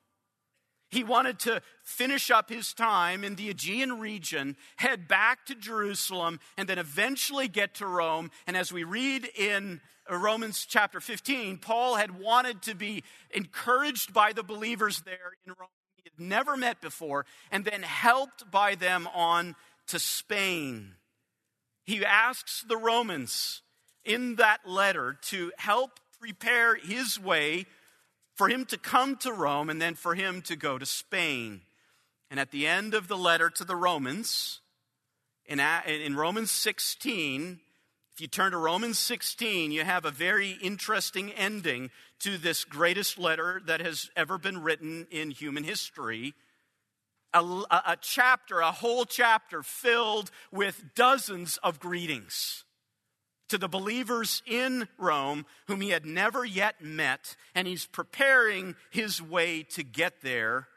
He 0.89 1.03
wanted 1.03 1.39
to 1.39 1.61
finish 1.83 2.29
up 2.29 2.49
his 2.49 2.73
time 2.73 3.23
in 3.23 3.35
the 3.35 3.49
Aegean 3.49 3.99
region, 3.99 4.57
head 4.75 5.07
back 5.07 5.45
to 5.47 5.55
Jerusalem, 5.55 6.39
and 6.55 6.69
then 6.69 6.77
eventually 6.77 7.47
get 7.47 7.73
to 7.75 7.87
Rome. 7.87 8.29
And 8.45 8.55
as 8.55 8.71
we 8.71 8.83
read 8.83 9.27
in 9.35 9.81
Uh, 10.09 10.17
Romans 10.17 10.65
chapter 10.67 10.99
15, 10.99 11.57
Paul 11.57 11.95
had 11.95 12.19
wanted 12.19 12.61
to 12.63 12.75
be 12.75 13.03
encouraged 13.31 14.13
by 14.13 14.33
the 14.33 14.43
believers 14.43 15.01
there 15.01 15.33
in 15.45 15.53
Rome 15.59 15.69
he 15.95 16.11
had 16.17 16.27
never 16.27 16.57
met 16.57 16.81
before, 16.81 17.25
and 17.51 17.63
then 17.63 17.81
helped 17.81 18.49
by 18.51 18.75
them 18.75 19.07
on 19.13 19.55
to 19.87 19.99
Spain. 19.99 20.95
He 21.85 22.03
asks 22.03 22.63
the 22.67 22.77
Romans 22.77 23.61
in 24.03 24.35
that 24.35 24.67
letter 24.67 25.17
to 25.23 25.51
help 25.57 25.99
prepare 26.19 26.75
his 26.75 27.19
way 27.19 27.65
for 28.35 28.49
him 28.49 28.65
to 28.65 28.77
come 28.77 29.15
to 29.17 29.31
Rome 29.31 29.69
and 29.69 29.81
then 29.81 29.95
for 29.95 30.15
him 30.15 30.41
to 30.43 30.55
go 30.55 30.77
to 30.77 30.85
Spain. 30.85 31.61
And 32.29 32.39
at 32.39 32.51
the 32.51 32.67
end 32.67 32.93
of 32.93 33.07
the 33.07 33.17
letter 33.17 33.49
to 33.51 33.63
the 33.63 33.75
Romans, 33.75 34.59
in, 35.45 35.59
in 35.59 36.15
Romans 36.15 36.51
16, 36.51 37.59
if 38.13 38.21
you 38.21 38.27
turn 38.27 38.51
to 38.51 38.59
Romans 38.59 38.99
16, 38.99 39.71
you 39.71 39.83
have 39.83 40.05
a 40.05 40.11
very 40.11 40.51
interesting 40.61 41.31
ending 41.31 41.89
to 42.19 42.37
this 42.37 42.63
greatest 42.63 43.17
letter 43.17 43.59
that 43.65 43.81
has 43.81 44.11
ever 44.15 44.37
been 44.37 44.61
written 44.61 45.07
in 45.09 45.31
human 45.31 45.63
history. 45.63 46.35
A, 47.33 47.39
a, 47.39 47.97
chapter, 47.99 48.59
a 48.59 48.71
whole 48.71 49.05
chapter 49.05 49.63
filled 49.63 50.29
with 50.51 50.93
dozens 50.93 51.57
of 51.63 51.79
greetings 51.79 52.65
to 53.49 53.57
the 53.57 53.67
believers 53.67 54.43
in 54.45 54.87
Rome 54.99 55.47
whom 55.67 55.81
he 55.81 55.89
had 55.89 56.05
never 56.05 56.45
yet 56.45 56.83
met, 56.83 57.35
and 57.55 57.67
he's 57.67 57.87
preparing 57.87 58.75
his 58.91 59.23
way 59.23 59.63
to 59.71 59.83
get 59.83 60.21
there. 60.21 60.67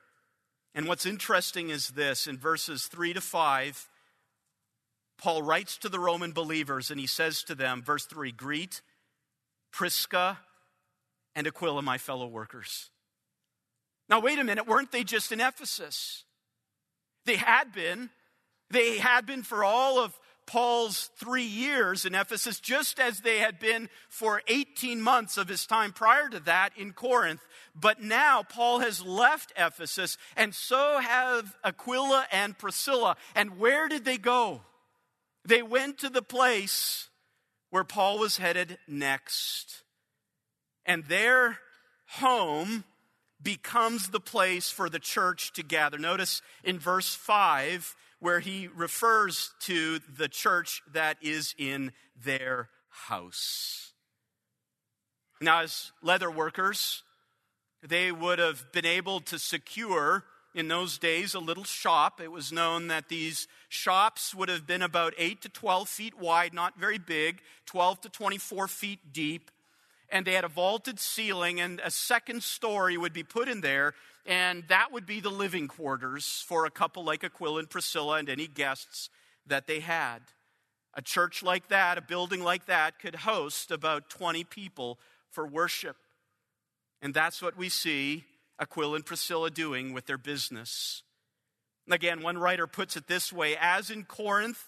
And 0.75 0.89
what's 0.89 1.05
interesting 1.05 1.69
is 1.69 1.89
this 1.91 2.27
in 2.27 2.39
verses 2.39 2.87
3 2.87 3.13
to 3.13 3.21
5, 3.21 3.91
Paul 5.19 5.43
writes 5.43 5.79
to 5.79 5.89
the 5.89 6.01
Roman 6.01 6.33
believers 6.33 6.91
and 6.91 7.01
he 7.01 7.07
says 7.07 7.43
to 7.45 7.55
them, 7.55 7.83
verse 7.83 8.07
3 8.07 8.33
Greet 8.33 8.83
Prisca 9.73 10.39
and 11.35 11.47
Aquila, 11.47 11.83
my 11.83 11.99
fellow 11.99 12.27
workers. 12.27 12.91
Now, 14.09 14.21
wait 14.21 14.39
a 14.39 14.45
minute, 14.45 14.67
weren't 14.67 14.93
they 14.93 15.05
just 15.05 15.33
in 15.33 15.41
Ephesus? 15.41 16.25
They 17.25 17.37
had 17.37 17.73
been. 17.73 18.11
They 18.71 18.99
had 18.99 19.27
been 19.27 19.43
for 19.43 19.65
all 19.65 19.99
of 19.99 20.19
Paul's 20.47 21.11
three 21.19 21.45
years 21.45 22.07
in 22.07 22.15
Ephesus, 22.15 22.61
just 22.61 23.01
as 23.01 23.21
they 23.21 23.39
had 23.39 23.59
been 23.59 23.89
for 24.09 24.43
18 24.47 25.01
months 25.01 25.37
of 25.37 25.49
his 25.49 25.67
time 25.67 25.93
prior 25.93 26.29
to 26.29 26.41
that 26.41 26.71
in 26.77 26.93
Corinth. 26.93 27.41
But 27.75 28.01
now 28.01 28.45
Paul 28.45 28.79
has 28.79 29.05
left 29.05 29.53
Ephesus, 29.57 30.17
and 30.37 30.55
so 30.55 31.01
have 31.01 31.57
Aquila 31.65 32.27
and 32.31 32.57
Priscilla. 32.57 33.17
And 33.35 33.59
where 33.59 33.89
did 33.89 34.05
they 34.05 34.19
go? 34.19 34.63
They 35.47 35.63
went 35.63 35.99
to 35.99 36.09
the 36.09 36.23
place 36.23 37.09
where 37.71 37.85
Paul 37.85 38.19
was 38.19 38.39
headed 38.39 38.79
next. 38.89 39.85
And 40.85 41.05
their 41.05 41.59
home 42.07 42.85
becomes 43.41 44.09
the 44.09 44.21
place 44.21 44.71
for 44.71 44.89
the 44.89 44.99
church 44.99 45.53
to 45.53 45.63
gather. 45.63 45.99
Notice 45.99 46.43
in 46.65 46.79
verse 46.79 47.15
5 47.15 47.95
where 48.19 48.41
he 48.41 48.69
refers 48.75 49.53
to 49.61 50.01
the 50.01 50.29
church 50.29 50.83
that 50.93 51.19
is 51.21 51.55
in 51.59 51.93
their 52.21 52.71
house. 52.89 53.93
Now, 55.41 55.61
as 55.61 55.93
leather 56.03 56.31
workers, 56.31 57.03
they 57.87 58.11
would 58.11 58.39
have 58.39 58.73
been 58.73 58.87
able 58.87 59.21
to 59.21 59.39
secure 59.39 60.25
in 60.57 60.69
those 60.69 60.99
days 60.99 61.35
a 61.35 61.39
little 61.39 61.65
shop. 61.65 62.21
It 62.21 62.33
was 62.33 62.51
known 62.51 62.89
that 62.89 63.09
these 63.09 63.47
shops 63.69 64.35
would 64.35 64.49
have 64.49 64.67
been 64.67 64.83
about 64.83 65.15
8 65.17 65.43
to 65.43 65.49
12 65.49 65.89
feet 65.89 66.19
wide, 66.19 66.55
not 66.55 66.79
very 66.79 66.99
big, 66.99 67.41
12 67.67 68.01
to 68.03 68.09
24 68.09 68.67
feet 68.67 69.13
deep. 69.13 69.51
And 70.09 70.27
they 70.27 70.33
had 70.33 70.45
a 70.45 70.49
vaulted 70.49 70.99
ceiling, 70.99 71.61
and 71.61 71.81
a 71.85 71.91
second 71.91 72.43
story 72.43 72.97
would 72.97 73.13
be 73.13 73.25
put 73.25 73.49
in 73.49 73.61
there 73.61 73.95
and 74.27 74.65
that 74.69 74.93
would 74.93 75.07
be 75.07 75.21
the 75.21 75.31
living 75.31 75.69
quarters 75.69 76.45
for 76.47 76.67
a 76.67 76.71
couple 76.71 77.05
like 77.05 77.23
Aquila 77.23 77.61
and 77.61 77.71
Priscilla 77.71 78.19
and 78.19 78.29
any 78.29 78.49
guests 78.49 79.09
that 79.47 79.69
they 79.69 79.81
had. 79.81 80.19
A 80.95 81.03
church 81.03 81.43
like 81.43 81.69
that, 81.69 81.97
a 81.97 82.03
building 82.03 82.43
like 82.43 82.67
that, 82.67 82.99
could 82.99 83.15
host 83.15 83.71
about 83.71 84.11
20 84.11 84.43
people 84.45 84.99
for 85.31 85.47
worship. 85.47 85.97
And 87.01 87.15
that's 87.15 87.41
what 87.41 87.57
we 87.57 87.69
see 87.69 88.25
Aquila 88.59 88.97
and 88.97 89.07
Priscilla 89.07 89.51
doing 89.51 89.93
with 89.93 90.07
their 90.07 90.19
business. 90.19 91.03
Again, 91.91 92.23
one 92.23 92.39
writer 92.39 92.67
puts 92.67 92.97
it 92.97 93.07
this 93.07 93.33
way 93.33 93.57
as 93.61 93.91
in 93.91 94.05
Corinth, 94.05 94.65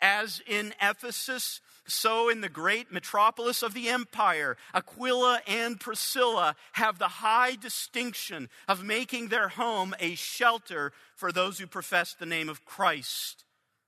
as 0.00 0.42
in 0.46 0.74
Ephesus, 0.82 1.60
so 1.86 2.28
in 2.28 2.40
the 2.40 2.48
great 2.48 2.92
metropolis 2.92 3.62
of 3.62 3.72
the 3.72 3.88
empire, 3.88 4.56
Aquila 4.74 5.40
and 5.46 5.78
Priscilla 5.78 6.56
have 6.72 6.98
the 6.98 7.08
high 7.08 7.54
distinction 7.54 8.48
of 8.66 8.82
making 8.82 9.28
their 9.28 9.48
home 9.48 9.94
a 10.00 10.14
shelter 10.16 10.92
for 11.14 11.30
those 11.30 11.58
who 11.58 11.66
profess 11.66 12.14
the 12.14 12.26
name 12.26 12.48
of 12.48 12.64
Christ 12.64 13.44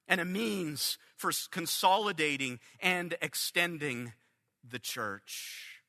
and 0.07 0.21
a 0.21 0.25
means 0.25 0.99
for 1.17 1.33
consolidating 1.51 2.61
and 2.81 3.17
extending 3.21 4.13
the 4.69 4.79
church. 4.79 5.83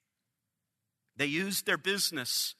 They 1.15 1.27
used 1.27 1.65
their 1.65 1.77
business 1.77 2.55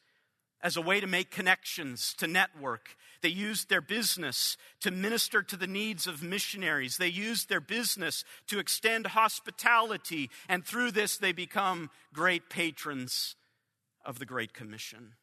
as 0.62 0.76
a 0.76 0.82
way 0.82 1.00
to 1.00 1.08
make 1.08 1.32
connections, 1.32 2.14
to 2.16 2.28
network. 2.28 2.96
They 3.22 3.30
used 3.30 3.70
their 3.70 3.82
business 3.82 4.58
to 4.82 4.92
minister 4.92 5.42
to 5.42 5.58
the 5.58 5.68
needs 5.68 6.08
of 6.08 6.24
missionaries. 6.24 6.98
They 6.98 7.08
used 7.08 7.50
their 7.50 7.62
business 7.62 8.24
to 8.48 8.60
extend 8.60 9.08
hospitality, 9.08 10.30
and 10.48 10.66
through 10.66 10.92
this, 10.92 11.18
they 11.18 11.32
become 11.32 11.90
great 12.14 12.50
patrons 12.50 13.36
of 14.06 14.20
the 14.20 14.26
Great 14.26 14.54
Commission. 14.54 15.14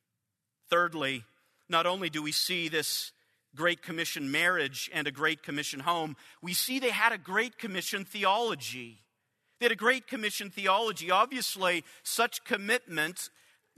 Thirdly, 0.68 1.24
not 1.68 1.86
only 1.86 2.10
do 2.10 2.22
we 2.22 2.32
see 2.32 2.68
this 2.68 3.12
Great 3.54 3.82
Commission 3.82 4.30
marriage 4.30 4.90
and 4.92 5.06
a 5.06 5.12
Great 5.12 5.42
Commission 5.42 5.80
home, 5.80 6.16
we 6.42 6.52
see 6.52 6.78
they 6.78 6.90
had 6.90 7.12
a 7.12 7.18
Great 7.18 7.58
Commission 7.58 8.04
theology. 8.04 9.02
They 9.58 9.64
had 9.64 9.72
a 9.72 9.76
Great 9.76 10.06
Commission 10.06 10.50
theology. 10.50 11.10
Obviously, 11.10 11.82
such 12.02 12.44
commitment 12.44 13.30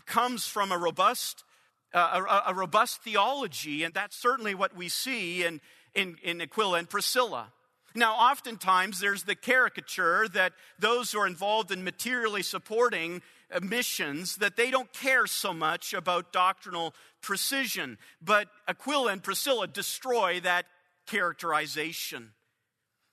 comes 0.07 0.49
from 0.49 0.73
a 0.73 0.79
robust 0.79 1.44
a, 1.92 2.42
a, 2.48 2.55
robust 2.55 3.03
theology, 3.03 3.83
and 3.83 3.94
that's 3.94 4.16
certainly 4.16 4.55
what 4.55 4.77
we 4.77 4.88
see 4.88 5.44
in, 5.44 5.61
in, 5.94 6.16
in 6.22 6.40
Aquila 6.40 6.79
and 6.79 6.88
Priscilla. 6.88 7.53
Now, 7.94 8.14
oftentimes 8.14 9.01
there's 9.01 9.22
the 9.22 9.35
caricature 9.35 10.29
that 10.29 10.53
those 10.79 11.11
who 11.11 11.20
are 11.20 11.27
involved 11.27 11.70
in 11.70 11.83
materially 11.85 12.42
supporting 12.42 13.22
uh, 13.51 13.61
missions 13.61 14.37
that 14.37 14.57
they 14.57 14.70
don't 14.70 14.92
care 14.92 15.27
so 15.27 15.55
much 15.55 15.94
about 15.94 16.33
doctrinal 16.33 16.94
precision. 17.22 17.98
But 18.22 18.48
Aquila 18.68 19.12
and 19.12 19.22
Priscilla 19.22 19.66
destroy 19.66 20.40
that 20.40 20.66
characterization. 21.07 22.33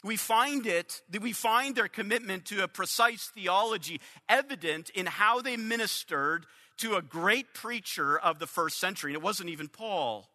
We 0.04 0.18
find 0.18 0.68
it, 0.68 1.02
we 1.20 1.32
find 1.32 1.76
their 1.76 1.88
commitment 1.88 2.46
to 2.46 2.64
a 2.64 2.68
precise 2.68 3.32
theology 3.34 4.02
evident 4.30 4.92
in 4.92 5.08
how 5.08 5.42
they 5.42 5.58
ministered 5.58 6.46
to 6.78 6.96
a 6.96 7.02
great 7.02 7.54
preacher 7.54 8.18
of 8.18 8.40
the 8.40 8.48
first 8.48 8.80
century, 8.80 9.12
and 9.12 9.16
it 9.16 9.24
wasn't 9.24 9.50
even 9.50 9.68
Paul. 9.68 10.30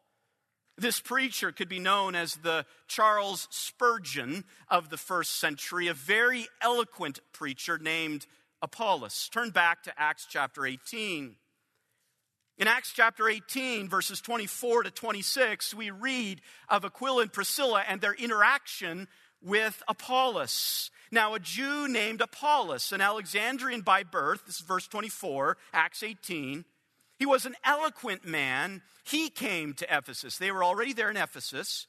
This 0.76 1.00
preacher 1.00 1.52
could 1.52 1.68
be 1.68 1.78
known 1.78 2.14
as 2.14 2.36
the 2.36 2.64
Charles 2.88 3.48
Spurgeon 3.50 4.44
of 4.68 4.88
the 4.88 4.96
first 4.96 5.38
century, 5.38 5.88
a 5.88 5.94
very 5.94 6.46
eloquent 6.62 7.20
preacher 7.32 7.78
named 7.78 8.26
Apollos. 8.62 9.28
Turn 9.30 9.50
back 9.50 9.82
to 9.82 9.92
Acts 10.00 10.26
chapter 10.28 10.64
18. 10.64 11.36
In 12.56 12.68
Acts 12.68 12.92
chapter 12.94 13.28
18, 13.28 13.88
verses 13.88 14.20
24 14.20 14.84
to 14.84 14.90
26, 14.90 15.74
we 15.74 15.90
read 15.90 16.40
of 16.68 16.84
Aquila 16.84 17.22
and 17.22 17.32
Priscilla 17.32 17.82
and 17.88 18.00
their 18.00 18.14
interaction 18.14 19.08
with 19.42 19.82
Apollos. 19.88 20.90
Now, 21.10 21.34
a 21.34 21.40
Jew 21.40 21.88
named 21.88 22.20
Apollos, 22.20 22.92
an 22.92 23.00
Alexandrian 23.00 23.80
by 23.80 24.02
birth, 24.02 24.46
this 24.46 24.56
is 24.56 24.60
verse 24.60 24.86
24, 24.86 25.56
Acts 25.72 26.02
18, 26.02 26.64
he 27.18 27.26
was 27.26 27.44
an 27.44 27.56
eloquent 27.64 28.24
man. 28.24 28.80
He 29.04 29.28
came 29.28 29.74
to 29.74 29.96
Ephesus. 29.96 30.38
They 30.38 30.50
were 30.50 30.64
already 30.64 30.94
there 30.94 31.10
in 31.10 31.18
Ephesus, 31.18 31.86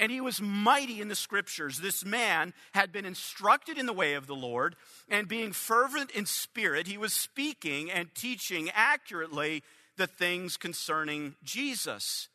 and 0.00 0.10
he 0.10 0.20
was 0.20 0.40
mighty 0.40 1.00
in 1.00 1.06
the 1.06 1.14
scriptures. 1.14 1.78
This 1.78 2.04
man 2.04 2.52
had 2.72 2.90
been 2.90 3.04
instructed 3.04 3.78
in 3.78 3.86
the 3.86 3.92
way 3.92 4.14
of 4.14 4.26
the 4.26 4.34
Lord, 4.34 4.74
and 5.08 5.28
being 5.28 5.52
fervent 5.52 6.10
in 6.10 6.26
spirit, 6.26 6.88
he 6.88 6.98
was 6.98 7.12
speaking 7.12 7.90
and 7.90 8.12
teaching 8.14 8.68
accurately 8.74 9.62
the 9.96 10.08
things 10.08 10.56
concerning 10.56 11.36
Jesus, 11.44 12.28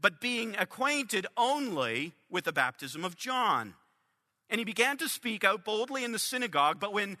but 0.00 0.20
being 0.20 0.56
acquainted 0.56 1.26
only 1.36 2.14
with 2.30 2.44
the 2.44 2.52
baptism 2.52 3.04
of 3.04 3.16
John. 3.16 3.74
And 4.48 4.58
he 4.58 4.64
began 4.64 4.96
to 4.98 5.08
speak 5.08 5.44
out 5.44 5.64
boldly 5.64 6.04
in 6.04 6.12
the 6.12 6.18
synagogue, 6.18 6.78
but 6.78 6.92
when 6.92 7.18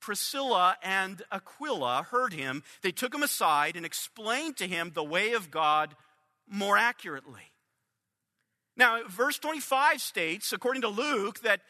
Priscilla 0.00 0.76
and 0.82 1.22
Aquila 1.32 2.06
heard 2.10 2.32
him, 2.32 2.62
they 2.82 2.92
took 2.92 3.14
him 3.14 3.22
aside 3.22 3.76
and 3.76 3.86
explained 3.86 4.56
to 4.58 4.66
him 4.66 4.92
the 4.92 5.04
way 5.04 5.32
of 5.32 5.50
God 5.50 5.94
more 6.46 6.76
accurately. 6.76 7.52
Now, 8.76 9.04
verse 9.08 9.38
25 9.38 10.00
states, 10.00 10.52
according 10.52 10.82
to 10.82 10.88
Luke, 10.88 11.40
that 11.40 11.60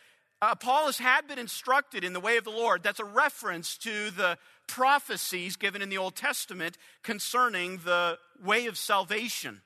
uh, 0.41 0.49
Apollos 0.53 0.99
had 0.99 1.29
been 1.29 1.39
instructed 1.39 2.03
in 2.03 2.13
the 2.13 2.21
way 2.21 2.37
of 2.37 2.45
the 2.45 2.51
Lord. 2.51 2.83
That's 2.83 3.01
a 3.01 3.05
reference 3.05 3.77
to 3.79 4.11
the 4.11 4.39
prophecies 4.67 5.57
given 5.57 5.83
in 5.83 5.89
the 5.89 5.99
Old 5.99 6.17
Testament 6.17 6.77
concerning 7.03 7.79
the 7.79 8.19
way 8.43 8.67
of 8.67 8.79
salvation. 8.79 9.63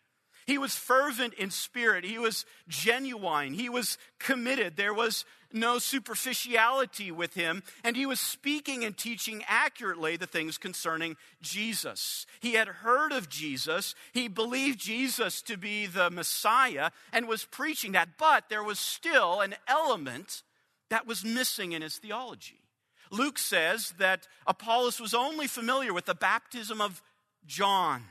He 0.49 0.57
was 0.57 0.75
fervent 0.75 1.35
in 1.35 1.51
spirit. 1.51 2.05
He 2.05 2.19
was 2.19 2.47
genuine. 2.69 3.53
He 3.53 3.69
was 3.69 3.99
committed. 4.19 4.79
There 4.79 4.95
was 4.95 5.27
no 5.53 5.79
superficiality 5.79 7.13
with 7.13 7.35
him. 7.35 7.63
And 7.85 7.95
he 7.95 8.07
was 8.07 8.19
speaking 8.19 8.83
and 8.83 8.97
teaching 8.97 9.45
accurately 9.47 10.17
the 10.17 10.27
things 10.27 10.57
concerning 10.57 11.19
Jesus. 11.43 12.25
He 12.41 12.55
had 12.55 12.67
heard 12.67 13.13
of 13.13 13.29
Jesus. 13.29 13.95
He 14.15 14.27
believed 14.27 14.81
Jesus 14.81 15.43
to 15.43 15.59
be 15.59 15.85
the 15.85 16.11
Messiah 16.11 16.93
and 17.13 17.29
was 17.29 17.45
preaching 17.45 17.93
that. 17.93 18.17
But 18.19 18.49
there 18.49 18.65
was 18.65 18.79
still 18.79 19.43
an 19.43 19.55
element 19.69 20.43
that 20.89 21.07
was 21.07 21.27
missing 21.27 21.73
in 21.73 21.83
his 21.83 21.99
theology. 21.99 22.63
Luke 23.11 23.39
says 23.39 23.93
that 23.99 24.27
Apollos 24.47 24.99
was 24.99 25.13
only 25.13 25.47
familiar 25.47 25.93
with 25.93 26.07
the 26.07 26.15
baptism 26.15 26.81
of 26.81 27.03
John. 27.47 28.05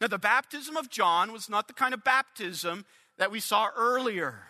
Now, 0.00 0.06
the 0.06 0.18
baptism 0.18 0.76
of 0.76 0.90
John 0.90 1.32
was 1.32 1.48
not 1.48 1.66
the 1.66 1.74
kind 1.74 1.92
of 1.92 2.04
baptism 2.04 2.84
that 3.18 3.30
we 3.30 3.40
saw 3.40 3.68
earlier. 3.76 4.48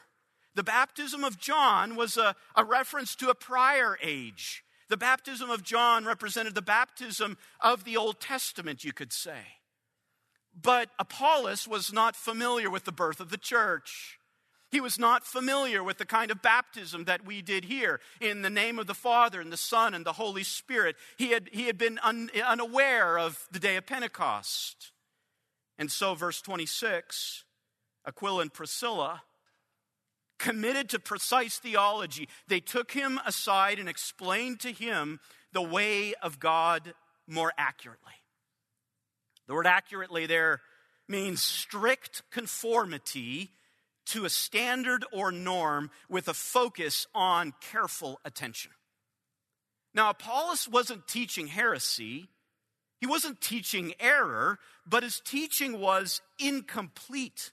The 0.54 0.62
baptism 0.62 1.24
of 1.24 1.38
John 1.38 1.96
was 1.96 2.16
a, 2.16 2.34
a 2.54 2.64
reference 2.64 3.14
to 3.16 3.30
a 3.30 3.34
prior 3.34 3.98
age. 4.02 4.64
The 4.88 4.96
baptism 4.96 5.50
of 5.50 5.62
John 5.62 6.04
represented 6.04 6.54
the 6.54 6.62
baptism 6.62 7.38
of 7.60 7.84
the 7.84 7.96
Old 7.96 8.20
Testament, 8.20 8.84
you 8.84 8.92
could 8.92 9.12
say. 9.12 9.58
But 10.60 10.90
Apollos 10.98 11.68
was 11.68 11.92
not 11.92 12.16
familiar 12.16 12.70
with 12.70 12.84
the 12.84 12.92
birth 12.92 13.20
of 13.20 13.30
the 13.30 13.38
church. 13.38 14.18
He 14.70 14.80
was 14.80 14.98
not 14.98 15.24
familiar 15.24 15.82
with 15.82 15.98
the 15.98 16.04
kind 16.04 16.30
of 16.30 16.42
baptism 16.42 17.04
that 17.04 17.24
we 17.24 17.40
did 17.40 17.64
here 17.64 18.00
in 18.20 18.42
the 18.42 18.50
name 18.50 18.78
of 18.78 18.86
the 18.86 18.94
Father 18.94 19.40
and 19.40 19.52
the 19.52 19.56
Son 19.56 19.94
and 19.94 20.04
the 20.04 20.14
Holy 20.14 20.42
Spirit. 20.42 20.96
He 21.16 21.30
had, 21.30 21.48
he 21.52 21.66
had 21.66 21.78
been 21.78 21.98
un, 22.02 22.30
unaware 22.44 23.18
of 23.18 23.46
the 23.50 23.58
day 23.58 23.76
of 23.76 23.86
Pentecost. 23.86 24.92
And 25.78 25.90
so, 25.90 26.14
verse 26.14 26.40
26 26.42 27.44
Aquila 28.06 28.42
and 28.42 28.52
Priscilla 28.52 29.22
committed 30.38 30.88
to 30.90 30.98
precise 30.98 31.58
theology. 31.58 32.28
They 32.46 32.60
took 32.60 32.92
him 32.92 33.20
aside 33.26 33.78
and 33.78 33.88
explained 33.88 34.60
to 34.60 34.72
him 34.72 35.20
the 35.52 35.62
way 35.62 36.14
of 36.22 36.38
God 36.38 36.94
more 37.26 37.52
accurately. 37.58 38.12
The 39.46 39.54
word 39.54 39.66
accurately 39.66 40.26
there 40.26 40.60
means 41.08 41.42
strict 41.42 42.22
conformity 42.30 43.52
to 44.06 44.24
a 44.24 44.30
standard 44.30 45.04
or 45.12 45.32
norm 45.32 45.90
with 46.08 46.28
a 46.28 46.34
focus 46.34 47.06
on 47.14 47.52
careful 47.60 48.20
attention. 48.24 48.72
Now, 49.94 50.10
Apollos 50.10 50.68
wasn't 50.68 51.06
teaching 51.06 51.46
heresy, 51.46 52.28
he 53.00 53.06
wasn't 53.06 53.40
teaching 53.40 53.94
error, 54.00 54.58
but 54.86 55.02
his 55.02 55.20
teaching 55.20 55.80
was 55.80 56.20
incomplete. 56.38 57.52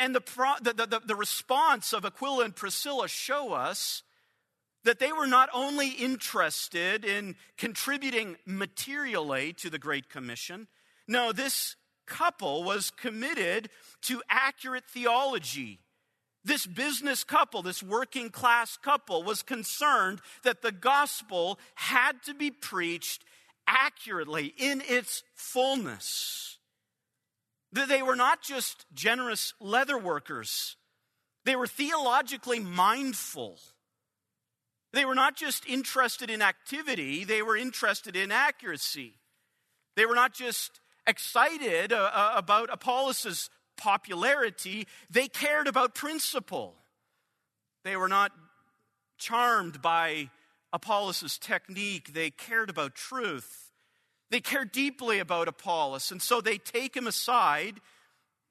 And 0.00 0.14
the, 0.14 0.20
pro- 0.20 0.58
the, 0.60 0.72
the, 0.72 1.00
the, 1.04 1.14
response 1.14 1.92
of 1.92 2.04
Aquila 2.04 2.46
and 2.46 2.56
Priscilla 2.56 3.08
show 3.08 3.52
us 3.52 4.02
that 4.84 4.98
they 4.98 5.12
were 5.12 5.26
not 5.26 5.48
only 5.52 5.90
interested 5.90 7.04
in 7.04 7.36
contributing 7.56 8.36
materially 8.44 9.52
to 9.54 9.70
the 9.70 9.78
Great 9.78 10.08
Commission, 10.08 10.66
no, 11.06 11.32
this 11.32 11.76
couple 12.06 12.64
was 12.64 12.90
committed 12.90 13.68
to 14.02 14.22
accurate 14.28 14.84
theology. 14.88 15.80
This 16.44 16.66
business 16.66 17.24
couple, 17.24 17.62
this 17.62 17.82
working 17.82 18.30
class 18.30 18.76
couple, 18.76 19.24
was 19.24 19.42
concerned 19.42 20.20
that 20.44 20.62
the 20.62 20.72
gospel 20.72 21.58
had 21.74 22.22
to 22.24 22.34
be 22.34 22.50
preached 22.50 23.24
accurately 23.66 24.52
in 24.56 24.82
its 24.86 25.22
fullness. 25.34 26.58
That 27.72 27.88
they 27.88 28.02
were 28.02 28.16
not 28.16 28.42
just 28.42 28.86
generous 28.94 29.52
leather 29.60 29.98
workers, 29.98 30.76
they 31.44 31.56
were 31.56 31.66
theologically 31.66 32.60
mindful. 32.60 33.58
They 34.92 35.04
were 35.04 35.14
not 35.14 35.36
just 35.36 35.68
interested 35.68 36.30
in 36.30 36.40
activity, 36.40 37.24
they 37.24 37.42
were 37.42 37.56
interested 37.56 38.16
in 38.16 38.32
accuracy. 38.32 39.14
They 39.94 40.06
were 40.06 40.14
not 40.14 40.32
just 40.34 40.80
excited 41.06 41.92
uh, 41.92 42.10
uh 42.12 42.32
about 42.36 42.68
Apollos' 42.72 43.50
popularity, 43.76 44.86
they 45.10 45.28
cared 45.28 45.68
about 45.68 45.94
principle. 45.94 46.74
They 47.84 47.96
were 47.96 48.08
not 48.08 48.32
charmed 49.18 49.80
by 49.80 50.30
Apollos' 50.76 51.38
technique, 51.38 52.12
they 52.12 52.30
cared 52.30 52.68
about 52.68 52.94
truth. 52.94 53.72
They 54.30 54.40
care 54.40 54.66
deeply 54.66 55.18
about 55.18 55.48
Apollos, 55.48 56.10
and 56.10 56.20
so 56.20 56.42
they 56.42 56.58
take 56.58 56.94
him 56.94 57.06
aside 57.06 57.80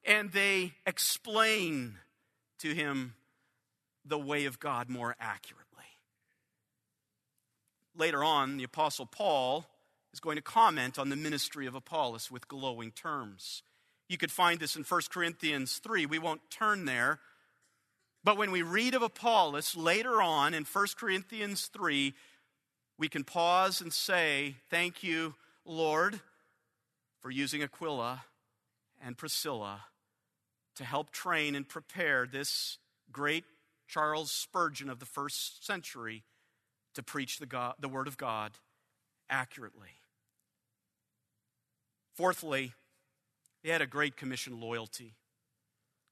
and 0.03 0.31
they 0.31 0.73
explain 0.87 1.99
to 2.59 2.73
him 2.73 3.13
the 4.03 4.17
way 4.17 4.45
of 4.45 4.59
God 4.59 4.89
more 4.89 5.15
accurately. 5.19 5.65
Later 7.95 8.23
on, 8.23 8.57
the 8.57 8.63
Apostle 8.63 9.05
Paul 9.05 9.67
is 10.11 10.19
going 10.19 10.37
to 10.37 10.41
comment 10.41 10.97
on 10.97 11.09
the 11.09 11.15
ministry 11.15 11.67
of 11.67 11.75
Apollos 11.75 12.31
with 12.31 12.47
glowing 12.47 12.91
terms. 12.91 13.61
You 14.09 14.17
could 14.17 14.31
find 14.31 14.59
this 14.59 14.75
in 14.75 14.83
1 14.83 15.01
Corinthians 15.11 15.77
3. 15.77 16.07
We 16.07 16.19
won't 16.19 16.49
turn 16.49 16.85
there, 16.85 17.19
but 18.25 18.37
when 18.37 18.49
we 18.49 18.63
read 18.63 18.95
of 18.95 19.03
Apollos 19.03 19.77
later 19.77 20.19
on 20.19 20.55
in 20.55 20.63
1 20.63 20.87
Corinthians 20.97 21.67
3, 21.67 22.15
we 22.97 23.07
can 23.07 23.23
pause 23.23 23.81
and 23.81 23.93
say, 23.93 24.55
Thank 24.67 25.03
you, 25.03 25.35
Lord, 25.63 26.19
for 27.19 27.29
using 27.29 27.61
Aquila 27.61 28.23
and 28.99 29.15
Priscilla 29.15 29.85
to 30.75 30.83
help 30.83 31.11
train 31.11 31.53
and 31.53 31.69
prepare 31.69 32.25
this 32.25 32.79
great 33.11 33.43
Charles 33.87 34.31
Spurgeon 34.31 34.89
of 34.89 34.99
the 34.99 35.05
first 35.05 35.63
century 35.63 36.23
to 36.95 37.03
preach 37.03 37.37
the, 37.37 37.45
God, 37.45 37.75
the 37.79 37.87
Word 37.87 38.07
of 38.07 38.17
God 38.17 38.53
accurately. 39.29 40.01
Fourthly, 42.15 42.73
they 43.63 43.69
had 43.69 43.83
a 43.83 43.87
great 43.87 44.17
commission 44.17 44.59
loyalty. 44.59 45.13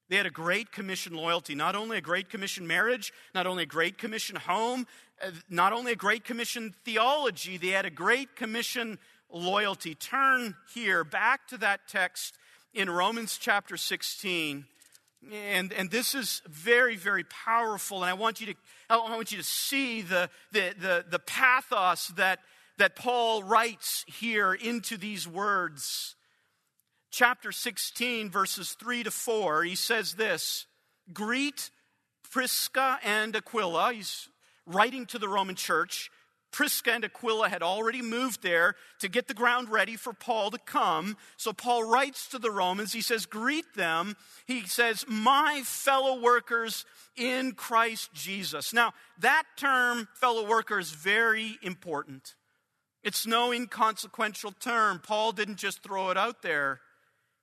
They 0.09 0.17
had 0.17 0.25
a 0.25 0.31
great 0.31 0.71
commission 0.71 1.13
loyalty, 1.13 1.55
not 1.55 1.75
only 1.75 1.97
a 1.97 2.01
great 2.01 2.29
commission 2.29 2.67
marriage, 2.67 3.13
not 3.33 3.47
only 3.47 3.63
a 3.63 3.67
great 3.67 3.97
commission 3.97 4.35
home, 4.35 4.85
uh, 5.21 5.31
not 5.49 5.73
only 5.73 5.93
a 5.93 5.95
great 5.95 6.23
commission 6.23 6.73
theology, 6.83 7.57
they 7.57 7.69
had 7.69 7.85
a 7.85 7.89
great 7.89 8.35
commission 8.35 8.99
loyalty. 9.31 9.95
Turn 9.95 10.55
here 10.73 11.03
back 11.03 11.47
to 11.47 11.57
that 11.59 11.87
text 11.87 12.37
in 12.73 12.89
Romans 12.89 13.37
chapter 13.39 13.77
16. 13.77 14.65
And, 15.31 15.71
and 15.71 15.89
this 15.89 16.15
is 16.15 16.41
very, 16.47 16.97
very 16.97 17.23
powerful. 17.23 18.03
And 18.03 18.09
I 18.09 18.13
want 18.13 18.41
you 18.41 18.47
to, 18.47 18.55
I 18.89 18.97
want 18.97 19.31
you 19.31 19.37
to 19.37 19.43
see 19.43 20.01
the, 20.01 20.29
the, 20.51 20.75
the, 20.79 21.05
the 21.09 21.19
pathos 21.19 22.09
that, 22.09 22.39
that 22.77 22.95
Paul 22.95 23.43
writes 23.43 24.03
here 24.07 24.53
into 24.53 24.97
these 24.97 25.27
words. 25.27 26.15
Chapter 27.13 27.51
16, 27.51 28.31
verses 28.31 28.75
3 28.79 29.03
to 29.03 29.11
4, 29.11 29.65
he 29.65 29.75
says 29.75 30.15
this 30.15 30.65
Greet 31.13 31.69
Prisca 32.31 32.97
and 33.03 33.35
Aquila. 33.35 33.93
He's 33.93 34.29
writing 34.65 35.05
to 35.05 35.19
the 35.19 35.29
Roman 35.29 35.53
church. 35.53 36.09
Prisca 36.51 36.91
and 36.91 37.05
Aquila 37.05 37.49
had 37.49 37.61
already 37.61 38.01
moved 38.01 38.41
there 38.41 38.73
to 38.97 39.09
get 39.09 39.27
the 39.27 39.35
ground 39.35 39.69
ready 39.69 39.95
for 39.95 40.11
Paul 40.11 40.49
to 40.49 40.57
come. 40.57 41.15
So 41.37 41.53
Paul 41.53 41.83
writes 41.83 42.29
to 42.29 42.39
the 42.39 42.49
Romans. 42.49 42.93
He 42.93 43.01
says, 43.01 43.27
Greet 43.27 43.75
them. 43.75 44.15
He 44.47 44.65
says, 44.65 45.05
My 45.07 45.61
fellow 45.65 46.19
workers 46.19 46.83
in 47.15 47.51
Christ 47.51 48.11
Jesus. 48.15 48.73
Now, 48.73 48.91
that 49.19 49.43
term, 49.55 50.07
fellow 50.15 50.47
worker, 50.47 50.79
is 50.79 50.89
very 50.89 51.59
important. 51.61 52.33
It's 53.03 53.27
no 53.27 53.51
inconsequential 53.53 54.53
term. 54.53 54.97
Paul 54.97 55.31
didn't 55.31 55.57
just 55.57 55.83
throw 55.83 56.09
it 56.09 56.17
out 56.17 56.41
there. 56.41 56.79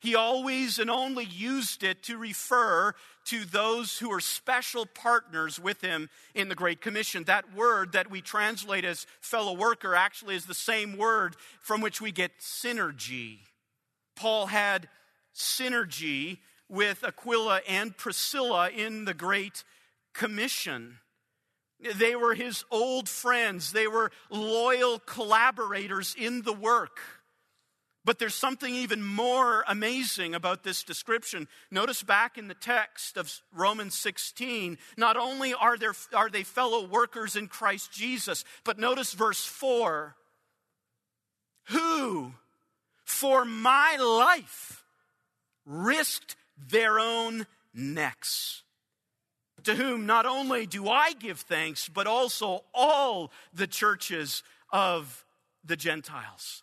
He 0.01 0.15
always 0.15 0.79
and 0.79 0.91
only 0.91 1.25
used 1.25 1.83
it 1.83 2.03
to 2.05 2.17
refer 2.17 2.95
to 3.27 3.45
those 3.45 3.99
who 3.99 4.11
are 4.11 4.21
special 4.21 4.87
partners 4.87 5.61
with 5.61 5.83
him 5.83 6.09
in 6.35 6.49
the 6.49 6.55
Great 6.55 6.81
Commission. 6.81 7.25
That 7.25 7.55
word 7.55 7.93
that 7.93 8.11
we 8.11 8.23
translate 8.23 8.87
as 8.87 9.07
fellow 9.21 9.53
worker 9.53 9.95
actually 9.95 10.37
is 10.37 10.47
the 10.47 10.55
same 10.55 10.97
word 10.97 11.37
from 11.61 11.83
which 11.83 12.01
we 12.01 12.13
get 12.13 12.41
synergy. 12.41 13.41
Paul 14.17 14.47
had 14.47 14.89
synergy 15.35 16.39
with 16.69 17.05
Aquila 17.05 17.61
and 17.69 17.95
Priscilla 17.95 18.71
in 18.71 19.05
the 19.05 19.15
Great 19.15 19.65
Commission. 20.15 20.99
They 21.79 22.17
were 22.17 22.35
his 22.35 22.65
old 22.71 23.09
friends, 23.09 23.73
they 23.73 23.87
were 23.87 24.13
loyal 24.31 24.99
collaborators 24.99 26.15
in 26.19 26.43
the 26.43 26.53
work. 26.53 27.01
But 28.05 28.19
there's 28.19 28.35
something 28.35 28.75
even 28.75 29.05
more 29.05 29.63
amazing 29.69 30.35
about 30.35 30.63
this 30.63 30.83
description. 30.83 31.49
Notice 31.71 32.03
back 32.03 32.39
in 32.39 32.49
the 32.49 32.55
text 32.55 33.19
of 33.19 33.31
Romans 33.55 33.95
16, 33.95 34.79
not 34.97 35.19
only 35.19 35.53
are, 35.53 35.77
there, 35.77 35.93
are 36.15 36.31
they 36.31 36.43
fellow 36.43 36.87
workers 36.87 37.37
in 37.37 37.47
Christ 37.47 37.93
Jesus, 37.93 38.45
but 38.65 38.79
notice 38.79 39.13
verse 39.13 39.45
4 39.45 40.17
who, 41.71 42.33
for 43.05 43.45
my 43.45 43.97
life, 43.97 44.85
risked 45.65 46.37
their 46.71 46.99
own 46.99 47.47
necks. 47.73 48.63
To 49.65 49.75
whom 49.75 50.07
not 50.07 50.27
only 50.27 50.67
do 50.67 50.89
I 50.89 51.13
give 51.13 51.41
thanks, 51.41 51.89
but 51.89 52.07
also 52.07 52.65
all 52.75 53.31
the 53.53 53.67
churches 53.67 54.43
of 54.71 55.25
the 55.65 55.77
Gentiles. 55.77 56.63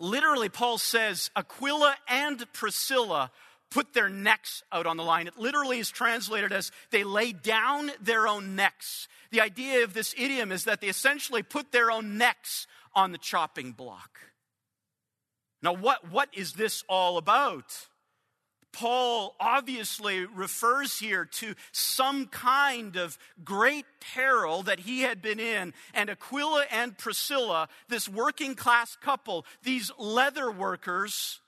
Literally, 0.00 0.48
Paul 0.48 0.78
says 0.78 1.30
Aquila 1.36 1.94
and 2.08 2.50
Priscilla 2.54 3.30
put 3.70 3.92
their 3.92 4.08
necks 4.08 4.64
out 4.72 4.86
on 4.86 4.96
the 4.96 5.04
line. 5.04 5.26
It 5.28 5.38
literally 5.38 5.78
is 5.78 5.90
translated 5.90 6.52
as 6.52 6.72
they 6.90 7.04
lay 7.04 7.32
down 7.32 7.92
their 8.00 8.26
own 8.26 8.56
necks. 8.56 9.06
The 9.30 9.42
idea 9.42 9.84
of 9.84 9.92
this 9.94 10.14
idiom 10.18 10.50
is 10.50 10.64
that 10.64 10.80
they 10.80 10.88
essentially 10.88 11.42
put 11.42 11.70
their 11.70 11.90
own 11.90 12.18
necks 12.18 12.66
on 12.94 13.12
the 13.12 13.18
chopping 13.18 13.72
block. 13.72 14.18
Now, 15.62 15.74
what, 15.74 16.10
what 16.10 16.30
is 16.32 16.54
this 16.54 16.82
all 16.88 17.18
about? 17.18 17.86
Paul 18.72 19.34
obviously 19.40 20.24
refers 20.26 20.98
here 20.98 21.24
to 21.24 21.54
some 21.72 22.26
kind 22.26 22.96
of 22.96 23.18
great 23.44 23.86
peril 24.00 24.62
that 24.62 24.80
he 24.80 25.00
had 25.00 25.20
been 25.20 25.40
in. 25.40 25.74
And 25.94 26.10
Aquila 26.10 26.64
and 26.70 26.96
Priscilla, 26.96 27.68
this 27.88 28.08
working 28.08 28.54
class 28.54 28.96
couple, 28.96 29.44
these 29.62 29.90
leather 29.98 30.50
workers, 30.50 31.40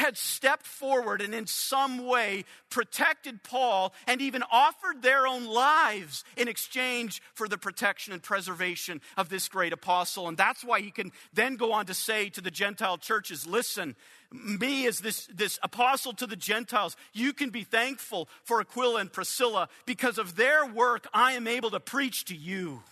had 0.00 0.16
stepped 0.16 0.66
forward 0.66 1.20
and 1.20 1.34
in 1.34 1.46
some 1.46 2.06
way 2.06 2.44
protected 2.70 3.42
Paul 3.42 3.92
and 4.06 4.20
even 4.22 4.42
offered 4.50 5.02
their 5.02 5.26
own 5.26 5.46
lives 5.46 6.24
in 6.36 6.48
exchange 6.48 7.22
for 7.34 7.46
the 7.46 7.58
protection 7.58 8.14
and 8.14 8.22
preservation 8.22 9.02
of 9.18 9.28
this 9.28 9.48
great 9.48 9.74
apostle. 9.74 10.26
And 10.26 10.38
that's 10.38 10.64
why 10.64 10.80
he 10.80 10.90
can 10.90 11.12
then 11.34 11.56
go 11.56 11.72
on 11.72 11.86
to 11.86 11.94
say 11.94 12.30
to 12.30 12.40
the 12.40 12.50
Gentile 12.50 12.96
churches 12.96 13.46
listen, 13.46 13.94
me 14.32 14.86
as 14.86 15.00
this, 15.00 15.26
this 15.26 15.58
apostle 15.62 16.14
to 16.14 16.26
the 16.26 16.36
Gentiles, 16.36 16.96
you 17.12 17.32
can 17.34 17.50
be 17.50 17.62
thankful 17.62 18.28
for 18.42 18.60
Aquila 18.60 19.00
and 19.00 19.12
Priscilla 19.12 19.68
because 19.84 20.16
of 20.16 20.36
their 20.36 20.64
work, 20.66 21.08
I 21.12 21.32
am 21.32 21.46
able 21.46 21.70
to 21.72 21.80
preach 21.80 22.24
to 22.26 22.34
you. 22.34 22.82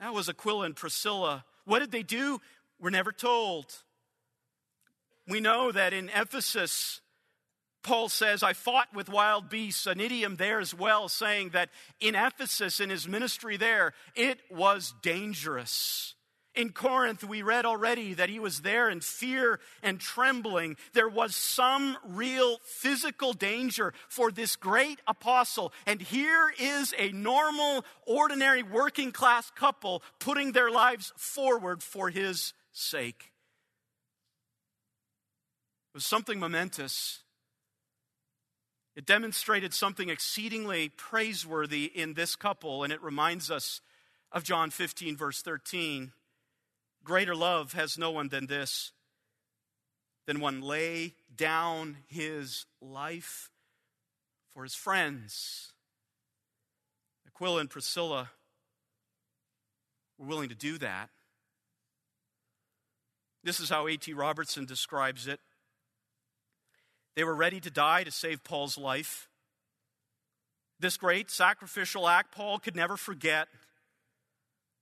That 0.00 0.14
was 0.14 0.28
Aquila 0.30 0.64
and 0.64 0.76
Priscilla. 0.76 1.44
What 1.66 1.80
did 1.80 1.92
they 1.92 2.02
do? 2.02 2.40
We're 2.80 2.90
never 2.90 3.12
told. 3.12 3.66
We 5.26 5.40
know 5.40 5.72
that 5.72 5.92
in 5.92 6.10
Ephesus, 6.14 7.00
Paul 7.82 8.08
says, 8.08 8.42
I 8.42 8.54
fought 8.54 8.94
with 8.94 9.08
wild 9.08 9.48
beasts, 9.48 9.86
an 9.86 10.00
idiom 10.00 10.36
there 10.36 10.58
as 10.58 10.74
well, 10.74 11.08
saying 11.08 11.50
that 11.50 11.70
in 12.00 12.14
Ephesus, 12.14 12.80
in 12.80 12.90
his 12.90 13.06
ministry 13.06 13.56
there, 13.56 13.92
it 14.14 14.40
was 14.50 14.94
dangerous. 15.02 16.14
In 16.54 16.70
Corinth, 16.70 17.24
we 17.24 17.42
read 17.42 17.66
already 17.66 18.14
that 18.14 18.28
he 18.28 18.38
was 18.38 18.60
there 18.60 18.88
in 18.88 19.00
fear 19.00 19.58
and 19.82 19.98
trembling. 19.98 20.76
There 20.92 21.08
was 21.08 21.34
some 21.34 21.96
real 22.04 22.58
physical 22.64 23.32
danger 23.32 23.92
for 24.08 24.30
this 24.30 24.54
great 24.54 25.00
apostle. 25.06 25.72
And 25.84 26.00
here 26.00 26.52
is 26.58 26.94
a 26.96 27.10
normal, 27.10 27.84
ordinary, 28.06 28.62
working 28.62 29.10
class 29.10 29.50
couple 29.50 30.02
putting 30.20 30.52
their 30.52 30.70
lives 30.70 31.12
forward 31.16 31.82
for 31.82 32.08
his 32.08 32.54
sake. 32.72 33.33
Was 35.94 36.04
something 36.04 36.40
momentous. 36.40 37.20
It 38.96 39.06
demonstrated 39.06 39.72
something 39.72 40.08
exceedingly 40.08 40.88
praiseworthy 40.88 41.84
in 41.84 42.14
this 42.14 42.34
couple, 42.34 42.82
and 42.82 42.92
it 42.92 43.00
reminds 43.00 43.48
us 43.50 43.80
of 44.32 44.42
John 44.42 44.70
15, 44.70 45.16
verse 45.16 45.40
13. 45.40 46.12
Greater 47.04 47.36
love 47.36 47.74
has 47.74 47.96
no 47.96 48.10
one 48.10 48.28
than 48.28 48.46
this, 48.46 48.90
than 50.26 50.40
one 50.40 50.60
lay 50.62 51.14
down 51.34 51.98
his 52.08 52.66
life 52.80 53.50
for 54.52 54.64
his 54.64 54.74
friends. 54.74 55.72
Aquila 57.26 57.60
and 57.60 57.70
Priscilla 57.70 58.30
were 60.18 60.26
willing 60.26 60.48
to 60.48 60.54
do 60.56 60.78
that. 60.78 61.10
This 63.44 63.60
is 63.60 63.68
how 63.68 63.86
A.T. 63.86 64.12
Robertson 64.14 64.64
describes 64.64 65.28
it. 65.28 65.38
They 67.16 67.24
were 67.24 67.34
ready 67.34 67.60
to 67.60 67.70
die 67.70 68.04
to 68.04 68.10
save 68.10 68.44
Paul's 68.44 68.76
life. 68.76 69.28
This 70.80 70.96
great 70.96 71.30
sacrificial 71.30 72.08
act 72.08 72.34
Paul 72.34 72.58
could 72.58 72.76
never 72.76 72.96
forget. 72.96 73.48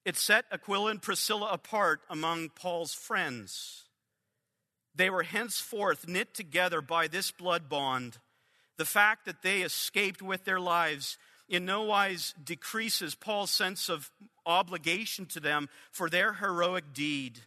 It 0.04 0.16
set 0.16 0.46
Aquila 0.50 0.90
and 0.90 1.02
Priscilla 1.02 1.50
apart 1.52 2.00
among 2.10 2.48
Paul's 2.50 2.94
friends. 2.94 3.84
They 4.94 5.10
were 5.10 5.22
henceforth 5.22 6.08
knit 6.08 6.34
together 6.34 6.80
by 6.80 7.08
this 7.08 7.30
blood 7.30 7.68
bond. 7.68 8.18
The 8.78 8.84
fact 8.84 9.26
that 9.26 9.42
they 9.42 9.62
escaped 9.62 10.22
with 10.22 10.44
their 10.44 10.60
lives 10.60 11.18
in 11.48 11.64
no 11.64 11.82
wise 11.82 12.34
decreases 12.42 13.14
Paul's 13.14 13.50
sense 13.50 13.88
of 13.88 14.10
obligation 14.46 15.26
to 15.26 15.40
them 15.40 15.68
for 15.90 16.08
their 16.08 16.32
heroic 16.34 16.92
deed. 16.92 17.40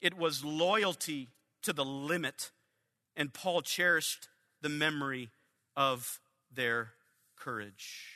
It 0.00 0.16
was 0.16 0.44
loyalty 0.44 1.28
to 1.62 1.72
the 1.72 1.84
limit, 1.84 2.50
and 3.16 3.32
Paul 3.32 3.62
cherished 3.62 4.28
the 4.60 4.68
memory 4.68 5.30
of 5.76 6.20
their 6.52 6.92
courage. 7.36 8.08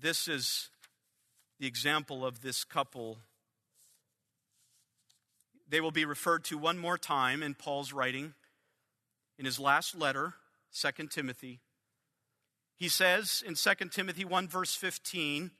This 0.00 0.28
is 0.28 0.68
the 1.58 1.66
example 1.66 2.26
of 2.26 2.42
this 2.42 2.64
couple. 2.64 3.18
They 5.68 5.80
will 5.80 5.90
be 5.90 6.04
referred 6.04 6.44
to 6.44 6.58
one 6.58 6.78
more 6.78 6.98
time 6.98 7.42
in 7.42 7.54
Paul's 7.54 7.92
writing 7.92 8.34
in 9.38 9.44
his 9.44 9.58
last 9.58 9.96
letter, 9.96 10.34
2 10.78 11.06
Timothy. 11.08 11.60
He 12.76 12.88
says 12.88 13.42
in 13.46 13.54
2 13.54 13.88
Timothy 13.90 14.24
1, 14.24 14.48
verse 14.48 14.74
15, 14.74 15.52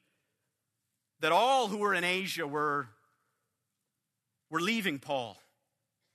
that 1.21 1.33
all 1.33 1.69
who 1.69 1.79
were 1.79 1.95
in 1.95 2.05
Asia 2.05 2.47
were, 2.47 2.89
were 4.51 4.61
leaving 4.61 4.99
Paul. 4.99 5.39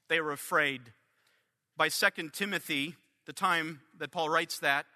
They 0.10 0.20
were 0.22 0.32
afraid. 0.32 0.82
By 1.78 1.90
2 1.90 2.30
Timothy, 2.34 2.96
the 3.26 3.34
time 3.34 3.82
that 4.00 4.12
Paul 4.12 4.30
writes 4.30 4.60
that, 4.60 4.88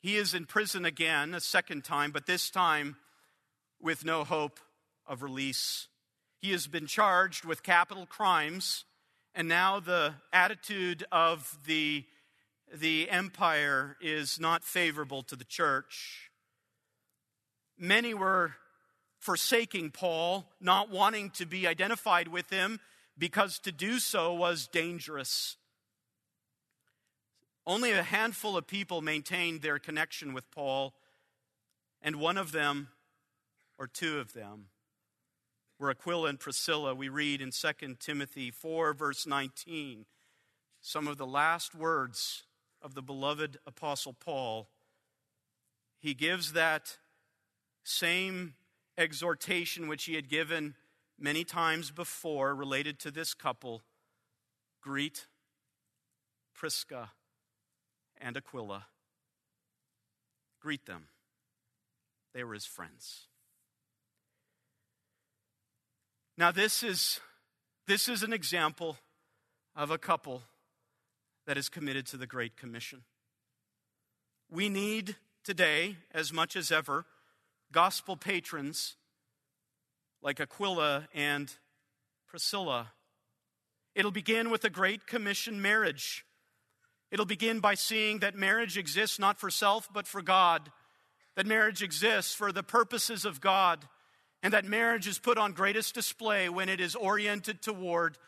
he 0.00 0.16
is 0.16 0.32
in 0.32 0.46
prison 0.46 0.84
again 0.84 1.34
a 1.34 1.40
second 1.40 1.82
time, 1.82 2.12
but 2.12 2.26
this 2.26 2.48
time 2.48 2.96
with 3.80 4.04
no 4.04 4.22
hope 4.22 4.60
of 5.08 5.24
release. 5.24 5.88
He 6.40 6.52
has 6.52 6.68
been 6.68 6.86
charged 6.86 7.44
with 7.44 7.64
capital 7.64 8.06
crimes, 8.06 8.84
and 9.34 9.48
now 9.48 9.80
the 9.80 10.14
attitude 10.32 11.04
of 11.10 11.58
the, 11.66 12.04
the 12.72 13.10
empire 13.10 13.96
is 14.00 14.38
not 14.38 14.62
favorable 14.62 15.24
to 15.24 15.34
the 15.34 15.44
church. 15.44 16.30
Many 17.76 18.14
were 18.14 18.54
forsaking 19.18 19.90
Paul, 19.90 20.46
not 20.60 20.90
wanting 20.90 21.30
to 21.30 21.44
be 21.44 21.66
identified 21.66 22.28
with 22.28 22.50
him 22.50 22.78
because 23.18 23.58
to 23.60 23.72
do 23.72 23.98
so 23.98 24.32
was 24.32 24.68
dangerous. 24.68 25.56
Only 27.66 27.92
a 27.92 28.02
handful 28.02 28.56
of 28.56 28.66
people 28.66 29.02
maintained 29.02 29.60
their 29.60 29.78
connection 29.78 30.32
with 30.32 30.50
Paul, 30.50 30.94
and 32.00 32.16
one 32.16 32.38
of 32.38 32.52
them, 32.52 32.88
or 33.78 33.86
two 33.86 34.18
of 34.18 34.32
them, 34.32 34.66
were 35.78 35.90
Aquila 35.90 36.28
and 36.28 36.40
Priscilla. 36.40 36.94
We 36.94 37.08
read 37.08 37.40
in 37.40 37.50
2 37.50 37.96
Timothy 37.98 38.50
4, 38.50 38.94
verse 38.94 39.26
19, 39.26 40.06
some 40.80 41.06
of 41.06 41.18
the 41.18 41.26
last 41.26 41.74
words 41.74 42.44
of 42.80 42.94
the 42.94 43.02
beloved 43.02 43.58
Apostle 43.66 44.14
Paul. 44.14 44.68
He 45.98 46.14
gives 46.14 46.52
that 46.52 46.96
same 47.82 48.54
exhortation 48.96 49.88
which 49.88 50.04
he 50.04 50.14
had 50.14 50.28
given 50.28 50.74
many 51.18 51.44
times 51.44 51.90
before 51.90 52.54
related 52.54 52.98
to 53.00 53.10
this 53.10 53.34
couple 53.34 53.82
greet 54.80 55.26
Prisca 56.54 57.10
and 58.20 58.36
Aquila. 58.36 58.86
Greet 60.60 60.86
them. 60.86 61.04
They 62.34 62.44
were 62.44 62.54
his 62.54 62.66
friends. 62.66 63.26
Now, 66.36 66.52
this 66.52 66.82
is, 66.82 67.20
this 67.86 68.08
is 68.08 68.22
an 68.22 68.32
example 68.32 68.96
of 69.74 69.90
a 69.90 69.98
couple 69.98 70.42
that 71.46 71.56
is 71.56 71.68
committed 71.68 72.06
to 72.06 72.16
the 72.16 72.26
Great 72.26 72.56
Commission. 72.56 73.02
We 74.50 74.68
need 74.68 75.16
today, 75.44 75.96
as 76.12 76.32
much 76.32 76.56
as 76.56 76.70
ever, 76.70 77.06
gospel 77.72 78.16
patrons 78.16 78.96
like 80.22 80.40
Aquila 80.40 81.08
and 81.14 81.52
Priscilla. 82.26 82.92
It'll 83.94 84.10
begin 84.10 84.50
with 84.50 84.64
a 84.64 84.70
Great 84.70 85.06
Commission 85.06 85.60
marriage. 85.62 86.24
It'll 87.10 87.26
begin 87.26 87.60
by 87.60 87.74
seeing 87.74 88.18
that 88.18 88.34
marriage 88.34 88.76
exists 88.76 89.18
not 89.18 89.38
for 89.38 89.50
self, 89.50 89.88
but 89.92 90.06
for 90.06 90.22
God, 90.22 90.70
that 91.36 91.46
marriage 91.46 91.82
exists 91.82 92.34
for 92.34 92.52
the 92.52 92.62
purposes 92.62 93.24
of 93.24 93.40
God, 93.40 93.88
and 94.42 94.52
that 94.52 94.64
marriage 94.64 95.08
is 95.08 95.18
put 95.18 95.38
on 95.38 95.52
greatest 95.52 95.94
display 95.94 96.48
when 96.48 96.68
it 96.68 96.80
is 96.80 96.94
oriented 96.94 97.62
toward 97.62 98.18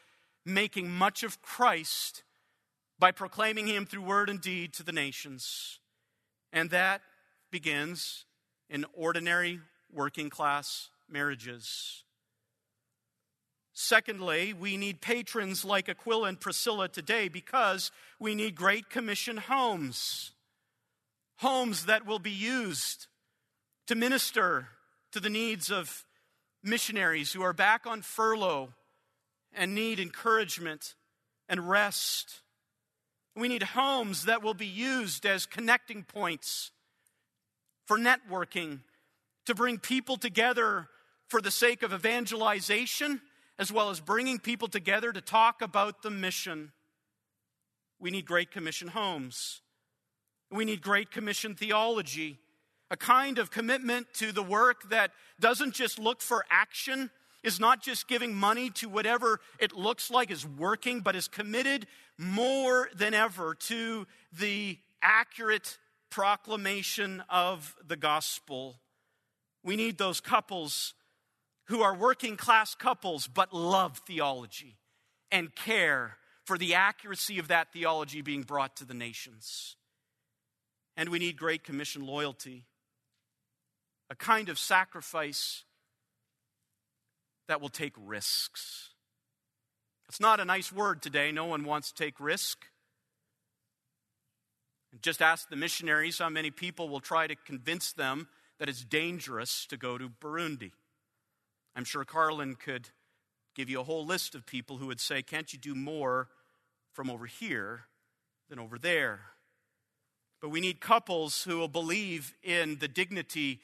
making 0.47 0.91
much 0.91 1.23
of 1.23 1.43
Christ 1.43 2.23
by 2.99 3.13
proclaiming 3.13 3.67
him 3.67 3.87
through 3.87 4.03
word 4.03 4.31
and 4.31 4.41
deed 4.41 4.73
to 4.75 4.83
the 4.83 4.93
nations. 4.93 5.79
And 6.53 6.71
that 6.71 7.03
begins 7.51 8.25
in 8.69 8.87
ordinary 8.95 9.61
working 9.93 10.31
class 10.31 10.91
marriages. 11.13 12.05
Secondly, 13.73 14.53
we 14.53 14.77
need 14.77 15.01
patrons 15.01 15.65
like 15.65 15.89
Aquila 15.89 16.29
and 16.29 16.41
Priscilla 16.41 16.89
today 16.89 17.29
because 17.29 17.91
we 18.19 18.35
need 18.35 18.55
Great 18.55 18.91
Commission 18.91 19.39
homes. 19.39 20.33
Homes 21.39 21.87
that 21.87 22.05
will 22.05 22.19
be 22.19 22.31
used 22.31 23.07
to 23.87 23.95
minister 23.95 24.69
to 25.13 25.21
the 25.21 25.31
needs 25.31 25.71
of 25.71 26.05
missionaries 26.63 27.33
who 27.33 27.43
are 27.43 27.55
back 27.55 27.87
on 27.87 28.03
furlough 28.03 28.75
and 29.53 29.75
need 29.75 29.99
encouragement 29.99 30.95
and 31.49 31.69
rest. 31.69 32.43
We 33.35 33.49
need 33.49 33.63
homes 33.63 34.27
that 34.27 34.43
will 34.43 34.55
be 34.55 34.67
used 34.67 35.25
as 35.25 35.47
connecting 35.47 36.03
points 36.03 36.71
for 37.87 37.99
networking, 37.99 38.81
to 39.47 39.55
bring 39.57 39.79
people 39.79 40.17
together 40.17 40.87
for 41.31 41.41
the 41.41 41.51
sake 41.51 41.83
of 41.83 41.95
evangelization 41.95 43.23
as 43.59 43.73
well 43.73 43.91
as 43.91 44.01
bringing 44.01 44.39
people 44.39 44.69
together 44.69 45.13
to 45.13 45.21
talk 45.21 45.63
about 45.63 46.03
the 46.03 46.11
mission. 46.11 46.73
We 48.01 48.11
need 48.11 48.27
Great 48.27 48.51
Commission 48.51 48.89
homes. 48.89 49.61
We 50.51 50.65
need 50.65 50.83
Great 50.83 51.11
Commission 51.11 51.55
theology, 51.55 52.39
a 52.91 52.97
kind 52.97 53.39
of 53.39 53.51
commitment 53.51 54.09
to 54.15 54.33
the 54.33 54.43
work 54.43 54.91
that 54.91 55.13
doesn't 55.39 55.75
just 55.75 55.99
look 55.99 56.21
for 56.21 56.45
action, 56.51 57.11
is 57.45 57.61
not 57.61 57.81
just 57.81 58.09
giving 58.09 58.35
money 58.35 58.71
to 58.71 58.89
whatever 58.89 59.41
it 59.61 59.77
looks 59.77 60.11
like 60.11 60.31
is 60.31 60.45
working, 60.45 61.01
but 61.01 61.15
is 61.15 61.29
committed 61.29 61.87
more 62.19 62.89
than 62.95 63.15
ever 63.15 63.55
to 63.55 64.07
the 64.33 64.79
accurate 65.03 65.79
proclamation 66.11 67.23
of 67.31 67.77
the 67.87 67.97
gospel. 67.97 68.81
We 69.63 69.77
need 69.77 69.97
those 69.97 70.21
couples 70.21 70.95
who 71.71 71.83
are 71.83 71.95
working 71.95 72.37
class 72.37 72.75
couples 72.75 73.29
but 73.29 73.53
love 73.53 73.99
theology 74.05 74.77
and 75.31 75.55
care 75.55 76.17
for 76.45 76.59
the 76.59 76.75
accuracy 76.75 77.39
of 77.39 77.47
that 77.47 77.73
theology 77.73 78.23
being 78.23 78.43
brought 78.43 78.75
to 78.75 78.85
the 78.85 78.93
nations. 78.93 79.77
And 80.97 81.11
we 81.11 81.21
need 81.21 81.37
Great 81.37 81.63
Commission 81.63 82.05
loyalty, 82.05 82.65
a 84.11 84.17
kind 84.17 84.49
of 84.49 84.59
sacrifice 84.59 85.63
that 87.47 87.61
will 87.61 87.69
take 87.69 87.93
risks. 87.97 88.89
It's 90.09 90.19
not 90.19 90.41
a 90.41 90.45
nice 90.45 90.73
word 90.73 91.03
today. 91.03 91.31
No 91.31 91.45
one 91.45 91.63
wants 91.63 91.93
to 91.93 92.03
take 92.03 92.19
risk. 92.19 92.65
And 94.91 95.01
just 95.03 95.23
ask 95.23 95.49
the 95.49 95.55
missionaries 95.55 96.19
how 96.19 96.31
many 96.31 96.51
people 96.51 96.89
will 96.89 96.99
try 96.99 97.29
to 97.29 97.37
convince 97.37 97.93
them 97.93 98.27
that 98.59 98.69
it's 98.69 98.85
dangerous 98.85 99.67
to 99.67 99.77
go 99.77 99.99
to 99.99 100.09
Burundi. 100.09 100.73
I'm 101.75 101.85
sure 101.85 102.05
Carlin 102.05 102.57
could 102.57 102.89
give 103.55 103.69
you 103.69 103.81
a 103.81 103.85
whole 103.85 104.05
list 104.05 104.35
of 104.35 104.47
people 104.47 104.79
who 104.79 104.87
would 104.87 105.01
say, 105.01 105.23
Can't 105.23 105.53
you 105.53 105.59
do 105.59 105.75
more 105.75 106.29
from 106.93 107.11
over 107.11 107.27
here 107.27 107.83
than 108.49 108.59
over 108.59 108.79
there? 108.79 109.21
But 110.41 110.49
we 110.49 110.61
need 110.61 110.81
couples 110.81 111.43
who 111.43 111.59
will 111.59 111.69
believe 111.69 112.35
in 112.43 112.79
the 112.79 112.89
dignity 112.89 113.61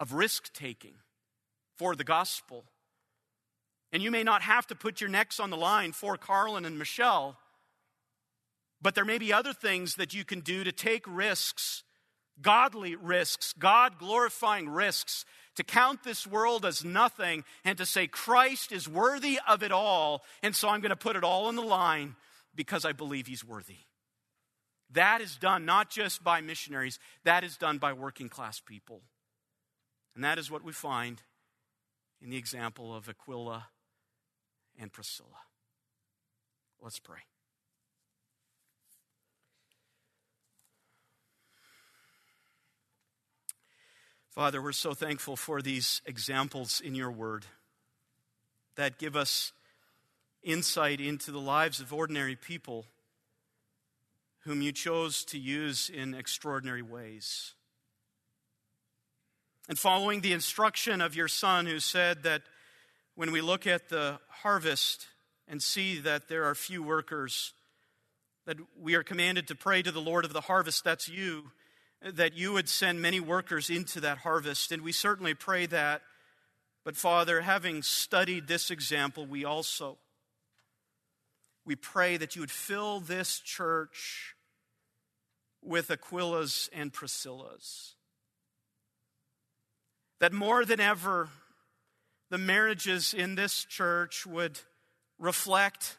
of 0.00 0.14
risk 0.14 0.52
taking 0.52 0.94
for 1.76 1.94
the 1.94 2.04
gospel. 2.04 2.64
And 3.92 4.02
you 4.02 4.10
may 4.10 4.22
not 4.22 4.42
have 4.42 4.66
to 4.68 4.74
put 4.74 5.00
your 5.00 5.10
necks 5.10 5.40
on 5.40 5.50
the 5.50 5.56
line 5.56 5.92
for 5.92 6.16
Carlin 6.16 6.64
and 6.64 6.78
Michelle, 6.78 7.36
but 8.80 8.94
there 8.94 9.04
may 9.04 9.18
be 9.18 9.32
other 9.32 9.52
things 9.52 9.96
that 9.96 10.14
you 10.14 10.24
can 10.24 10.40
do 10.40 10.64
to 10.64 10.72
take 10.72 11.04
risks, 11.06 11.82
godly 12.40 12.96
risks, 12.96 13.54
God 13.58 13.98
glorifying 13.98 14.68
risks 14.68 15.24
to 15.58 15.64
count 15.64 16.04
this 16.04 16.24
world 16.24 16.64
as 16.64 16.84
nothing 16.84 17.42
and 17.64 17.76
to 17.78 17.84
say 17.84 18.06
Christ 18.06 18.70
is 18.70 18.88
worthy 18.88 19.40
of 19.48 19.64
it 19.64 19.72
all, 19.72 20.22
and 20.40 20.54
so 20.54 20.68
I'm 20.68 20.80
going 20.80 20.90
to 20.90 20.96
put 20.96 21.16
it 21.16 21.24
all 21.24 21.46
on 21.46 21.56
the 21.56 21.62
line 21.62 22.14
because 22.54 22.84
I 22.84 22.92
believe 22.92 23.26
he's 23.26 23.44
worthy. 23.44 23.78
That 24.92 25.20
is 25.20 25.34
done 25.34 25.64
not 25.64 25.90
just 25.90 26.22
by 26.22 26.40
missionaries, 26.40 27.00
that 27.24 27.42
is 27.42 27.56
done 27.56 27.78
by 27.78 27.92
working 27.92 28.28
class 28.28 28.60
people. 28.60 29.02
And 30.14 30.22
that 30.22 30.38
is 30.38 30.48
what 30.48 30.62
we 30.62 30.72
find 30.72 31.22
in 32.22 32.30
the 32.30 32.36
example 32.36 32.94
of 32.94 33.08
Aquila 33.08 33.66
and 34.78 34.92
Priscilla. 34.92 35.42
Let's 36.80 37.00
pray. 37.00 37.18
Father, 44.38 44.62
we're 44.62 44.70
so 44.70 44.94
thankful 44.94 45.34
for 45.34 45.60
these 45.60 46.00
examples 46.06 46.80
in 46.80 46.94
your 46.94 47.10
word 47.10 47.44
that 48.76 48.96
give 48.96 49.16
us 49.16 49.50
insight 50.44 51.00
into 51.00 51.32
the 51.32 51.40
lives 51.40 51.80
of 51.80 51.92
ordinary 51.92 52.36
people 52.36 52.86
whom 54.44 54.62
you 54.62 54.70
chose 54.70 55.24
to 55.24 55.40
use 55.40 55.90
in 55.90 56.14
extraordinary 56.14 56.82
ways. 56.82 57.54
And 59.68 59.76
following 59.76 60.20
the 60.20 60.34
instruction 60.34 61.00
of 61.00 61.16
your 61.16 61.26
son, 61.26 61.66
who 61.66 61.80
said 61.80 62.22
that 62.22 62.42
when 63.16 63.32
we 63.32 63.40
look 63.40 63.66
at 63.66 63.88
the 63.88 64.20
harvest 64.28 65.08
and 65.48 65.60
see 65.60 65.98
that 65.98 66.28
there 66.28 66.44
are 66.44 66.54
few 66.54 66.80
workers, 66.80 67.54
that 68.46 68.58
we 68.80 68.94
are 68.94 69.02
commanded 69.02 69.48
to 69.48 69.56
pray 69.56 69.82
to 69.82 69.90
the 69.90 70.00
Lord 70.00 70.24
of 70.24 70.32
the 70.32 70.42
harvest, 70.42 70.84
that's 70.84 71.08
you, 71.08 71.50
that 72.02 72.34
you 72.34 72.52
would 72.52 72.68
send 72.68 73.02
many 73.02 73.20
workers 73.20 73.70
into 73.70 74.00
that 74.00 74.18
harvest. 74.18 74.72
And 74.72 74.82
we 74.82 74.92
certainly 74.92 75.34
pray 75.34 75.66
that. 75.66 76.02
But 76.84 76.96
Father, 76.96 77.40
having 77.40 77.82
studied 77.82 78.46
this 78.46 78.70
example, 78.70 79.26
we 79.26 79.44
also 79.44 79.98
we 81.68 81.76
pray 81.76 82.16
that 82.16 82.34
you 82.34 82.40
would 82.40 82.50
fill 82.50 82.98
this 82.98 83.40
church 83.40 84.34
with 85.62 85.88
Aquilas 85.88 86.70
and 86.72 86.90
Priscillas. 86.90 87.92
That 90.18 90.32
more 90.32 90.64
than 90.64 90.80
ever, 90.80 91.28
the 92.30 92.38
marriages 92.38 93.12
in 93.12 93.34
this 93.34 93.66
church 93.66 94.24
would 94.24 94.58
reflect 95.18 95.98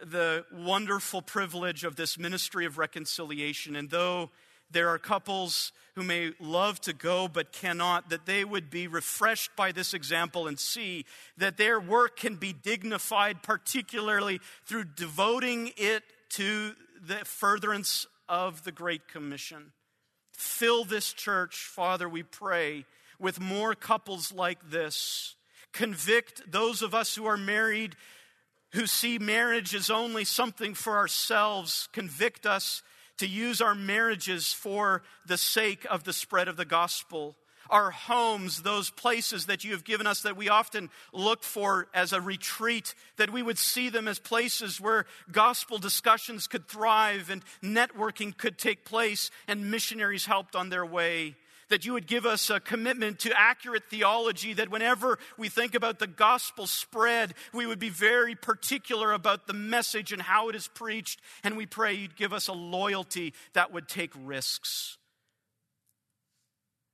the 0.00 0.44
wonderful 0.52 1.22
privilege 1.22 1.82
of 1.82 1.96
this 1.96 2.16
ministry 2.16 2.64
of 2.64 2.78
reconciliation. 2.78 3.74
And 3.74 3.90
though 3.90 4.30
there 4.70 4.88
are 4.88 4.98
couples 4.98 5.72
who 5.94 6.02
may 6.02 6.32
love 6.40 6.80
to 6.80 6.92
go 6.92 7.28
but 7.28 7.52
cannot, 7.52 8.10
that 8.10 8.26
they 8.26 8.44
would 8.44 8.68
be 8.70 8.88
refreshed 8.88 9.54
by 9.56 9.70
this 9.70 9.94
example 9.94 10.48
and 10.48 10.58
see 10.58 11.04
that 11.36 11.56
their 11.56 11.78
work 11.78 12.16
can 12.16 12.36
be 12.36 12.52
dignified, 12.52 13.42
particularly 13.42 14.40
through 14.66 14.84
devoting 14.84 15.70
it 15.76 16.02
to 16.30 16.72
the 17.06 17.16
furtherance 17.24 18.06
of 18.28 18.64
the 18.64 18.72
Great 18.72 19.06
Commission. 19.06 19.72
Fill 20.32 20.84
this 20.84 21.12
church, 21.12 21.56
Father, 21.56 22.08
we 22.08 22.24
pray, 22.24 22.84
with 23.20 23.38
more 23.38 23.74
couples 23.74 24.32
like 24.32 24.70
this. 24.70 25.36
Convict 25.72 26.42
those 26.50 26.82
of 26.82 26.94
us 26.94 27.14
who 27.14 27.26
are 27.26 27.36
married 27.36 27.94
who 28.74 28.86
see 28.86 29.18
marriage 29.18 29.72
as 29.74 29.88
only 29.88 30.24
something 30.24 30.74
for 30.74 30.96
ourselves. 30.96 31.88
Convict 31.92 32.44
us 32.44 32.82
to 33.18 33.26
use 33.26 33.60
our 33.60 33.74
marriages 33.74 34.52
for 34.52 35.02
the 35.26 35.38
sake 35.38 35.86
of 35.90 36.04
the 36.04 36.12
spread 36.12 36.48
of 36.48 36.56
the 36.56 36.64
gospel. 36.64 37.36
Our 37.70 37.90
homes, 37.90 38.62
those 38.62 38.90
places 38.90 39.46
that 39.46 39.64
you 39.64 39.72
have 39.72 39.84
given 39.84 40.06
us 40.06 40.22
that 40.22 40.36
we 40.36 40.48
often 40.48 40.90
look 41.12 41.42
for 41.42 41.88
as 41.94 42.12
a 42.12 42.20
retreat, 42.20 42.94
that 43.16 43.32
we 43.32 43.42
would 43.42 43.58
see 43.58 43.88
them 43.88 44.06
as 44.06 44.18
places 44.18 44.80
where 44.80 45.06
gospel 45.32 45.78
discussions 45.78 46.46
could 46.46 46.68
thrive 46.68 47.30
and 47.30 47.42
networking 47.62 48.36
could 48.36 48.58
take 48.58 48.84
place 48.84 49.30
and 49.48 49.70
missionaries 49.70 50.26
helped 50.26 50.54
on 50.54 50.68
their 50.68 50.84
way 50.84 51.36
that 51.68 51.84
you 51.84 51.92
would 51.92 52.06
give 52.06 52.26
us 52.26 52.50
a 52.50 52.60
commitment 52.60 53.18
to 53.20 53.32
accurate 53.38 53.84
theology, 53.90 54.52
that 54.54 54.70
whenever 54.70 55.18
we 55.38 55.48
think 55.48 55.74
about 55.74 55.98
the 55.98 56.06
gospel 56.06 56.66
spread, 56.66 57.34
we 57.52 57.66
would 57.66 57.78
be 57.78 57.88
very 57.88 58.34
particular 58.34 59.12
about 59.12 59.46
the 59.46 59.52
message 59.52 60.12
and 60.12 60.22
how 60.22 60.48
it 60.48 60.54
is 60.54 60.68
preached. 60.68 61.20
And 61.42 61.56
we 61.56 61.66
pray 61.66 61.94
you'd 61.94 62.16
give 62.16 62.32
us 62.32 62.48
a 62.48 62.52
loyalty 62.52 63.34
that 63.52 63.72
would 63.72 63.88
take 63.88 64.12
risks. 64.24 64.98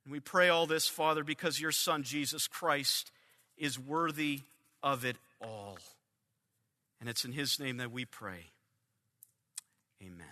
And 0.05 0.11
we 0.11 0.19
pray 0.19 0.49
all 0.49 0.65
this, 0.65 0.87
Father, 0.87 1.23
because 1.23 1.59
your 1.59 1.71
Son, 1.71 2.03
Jesus 2.03 2.47
Christ, 2.47 3.11
is 3.57 3.77
worthy 3.77 4.41
of 4.81 5.05
it 5.05 5.17
all. 5.39 5.77
And 6.99 7.09
it's 7.09 7.25
in 7.25 7.31
his 7.31 7.59
name 7.59 7.77
that 7.77 7.91
we 7.91 8.05
pray. 8.05 8.51
Amen. 10.01 10.30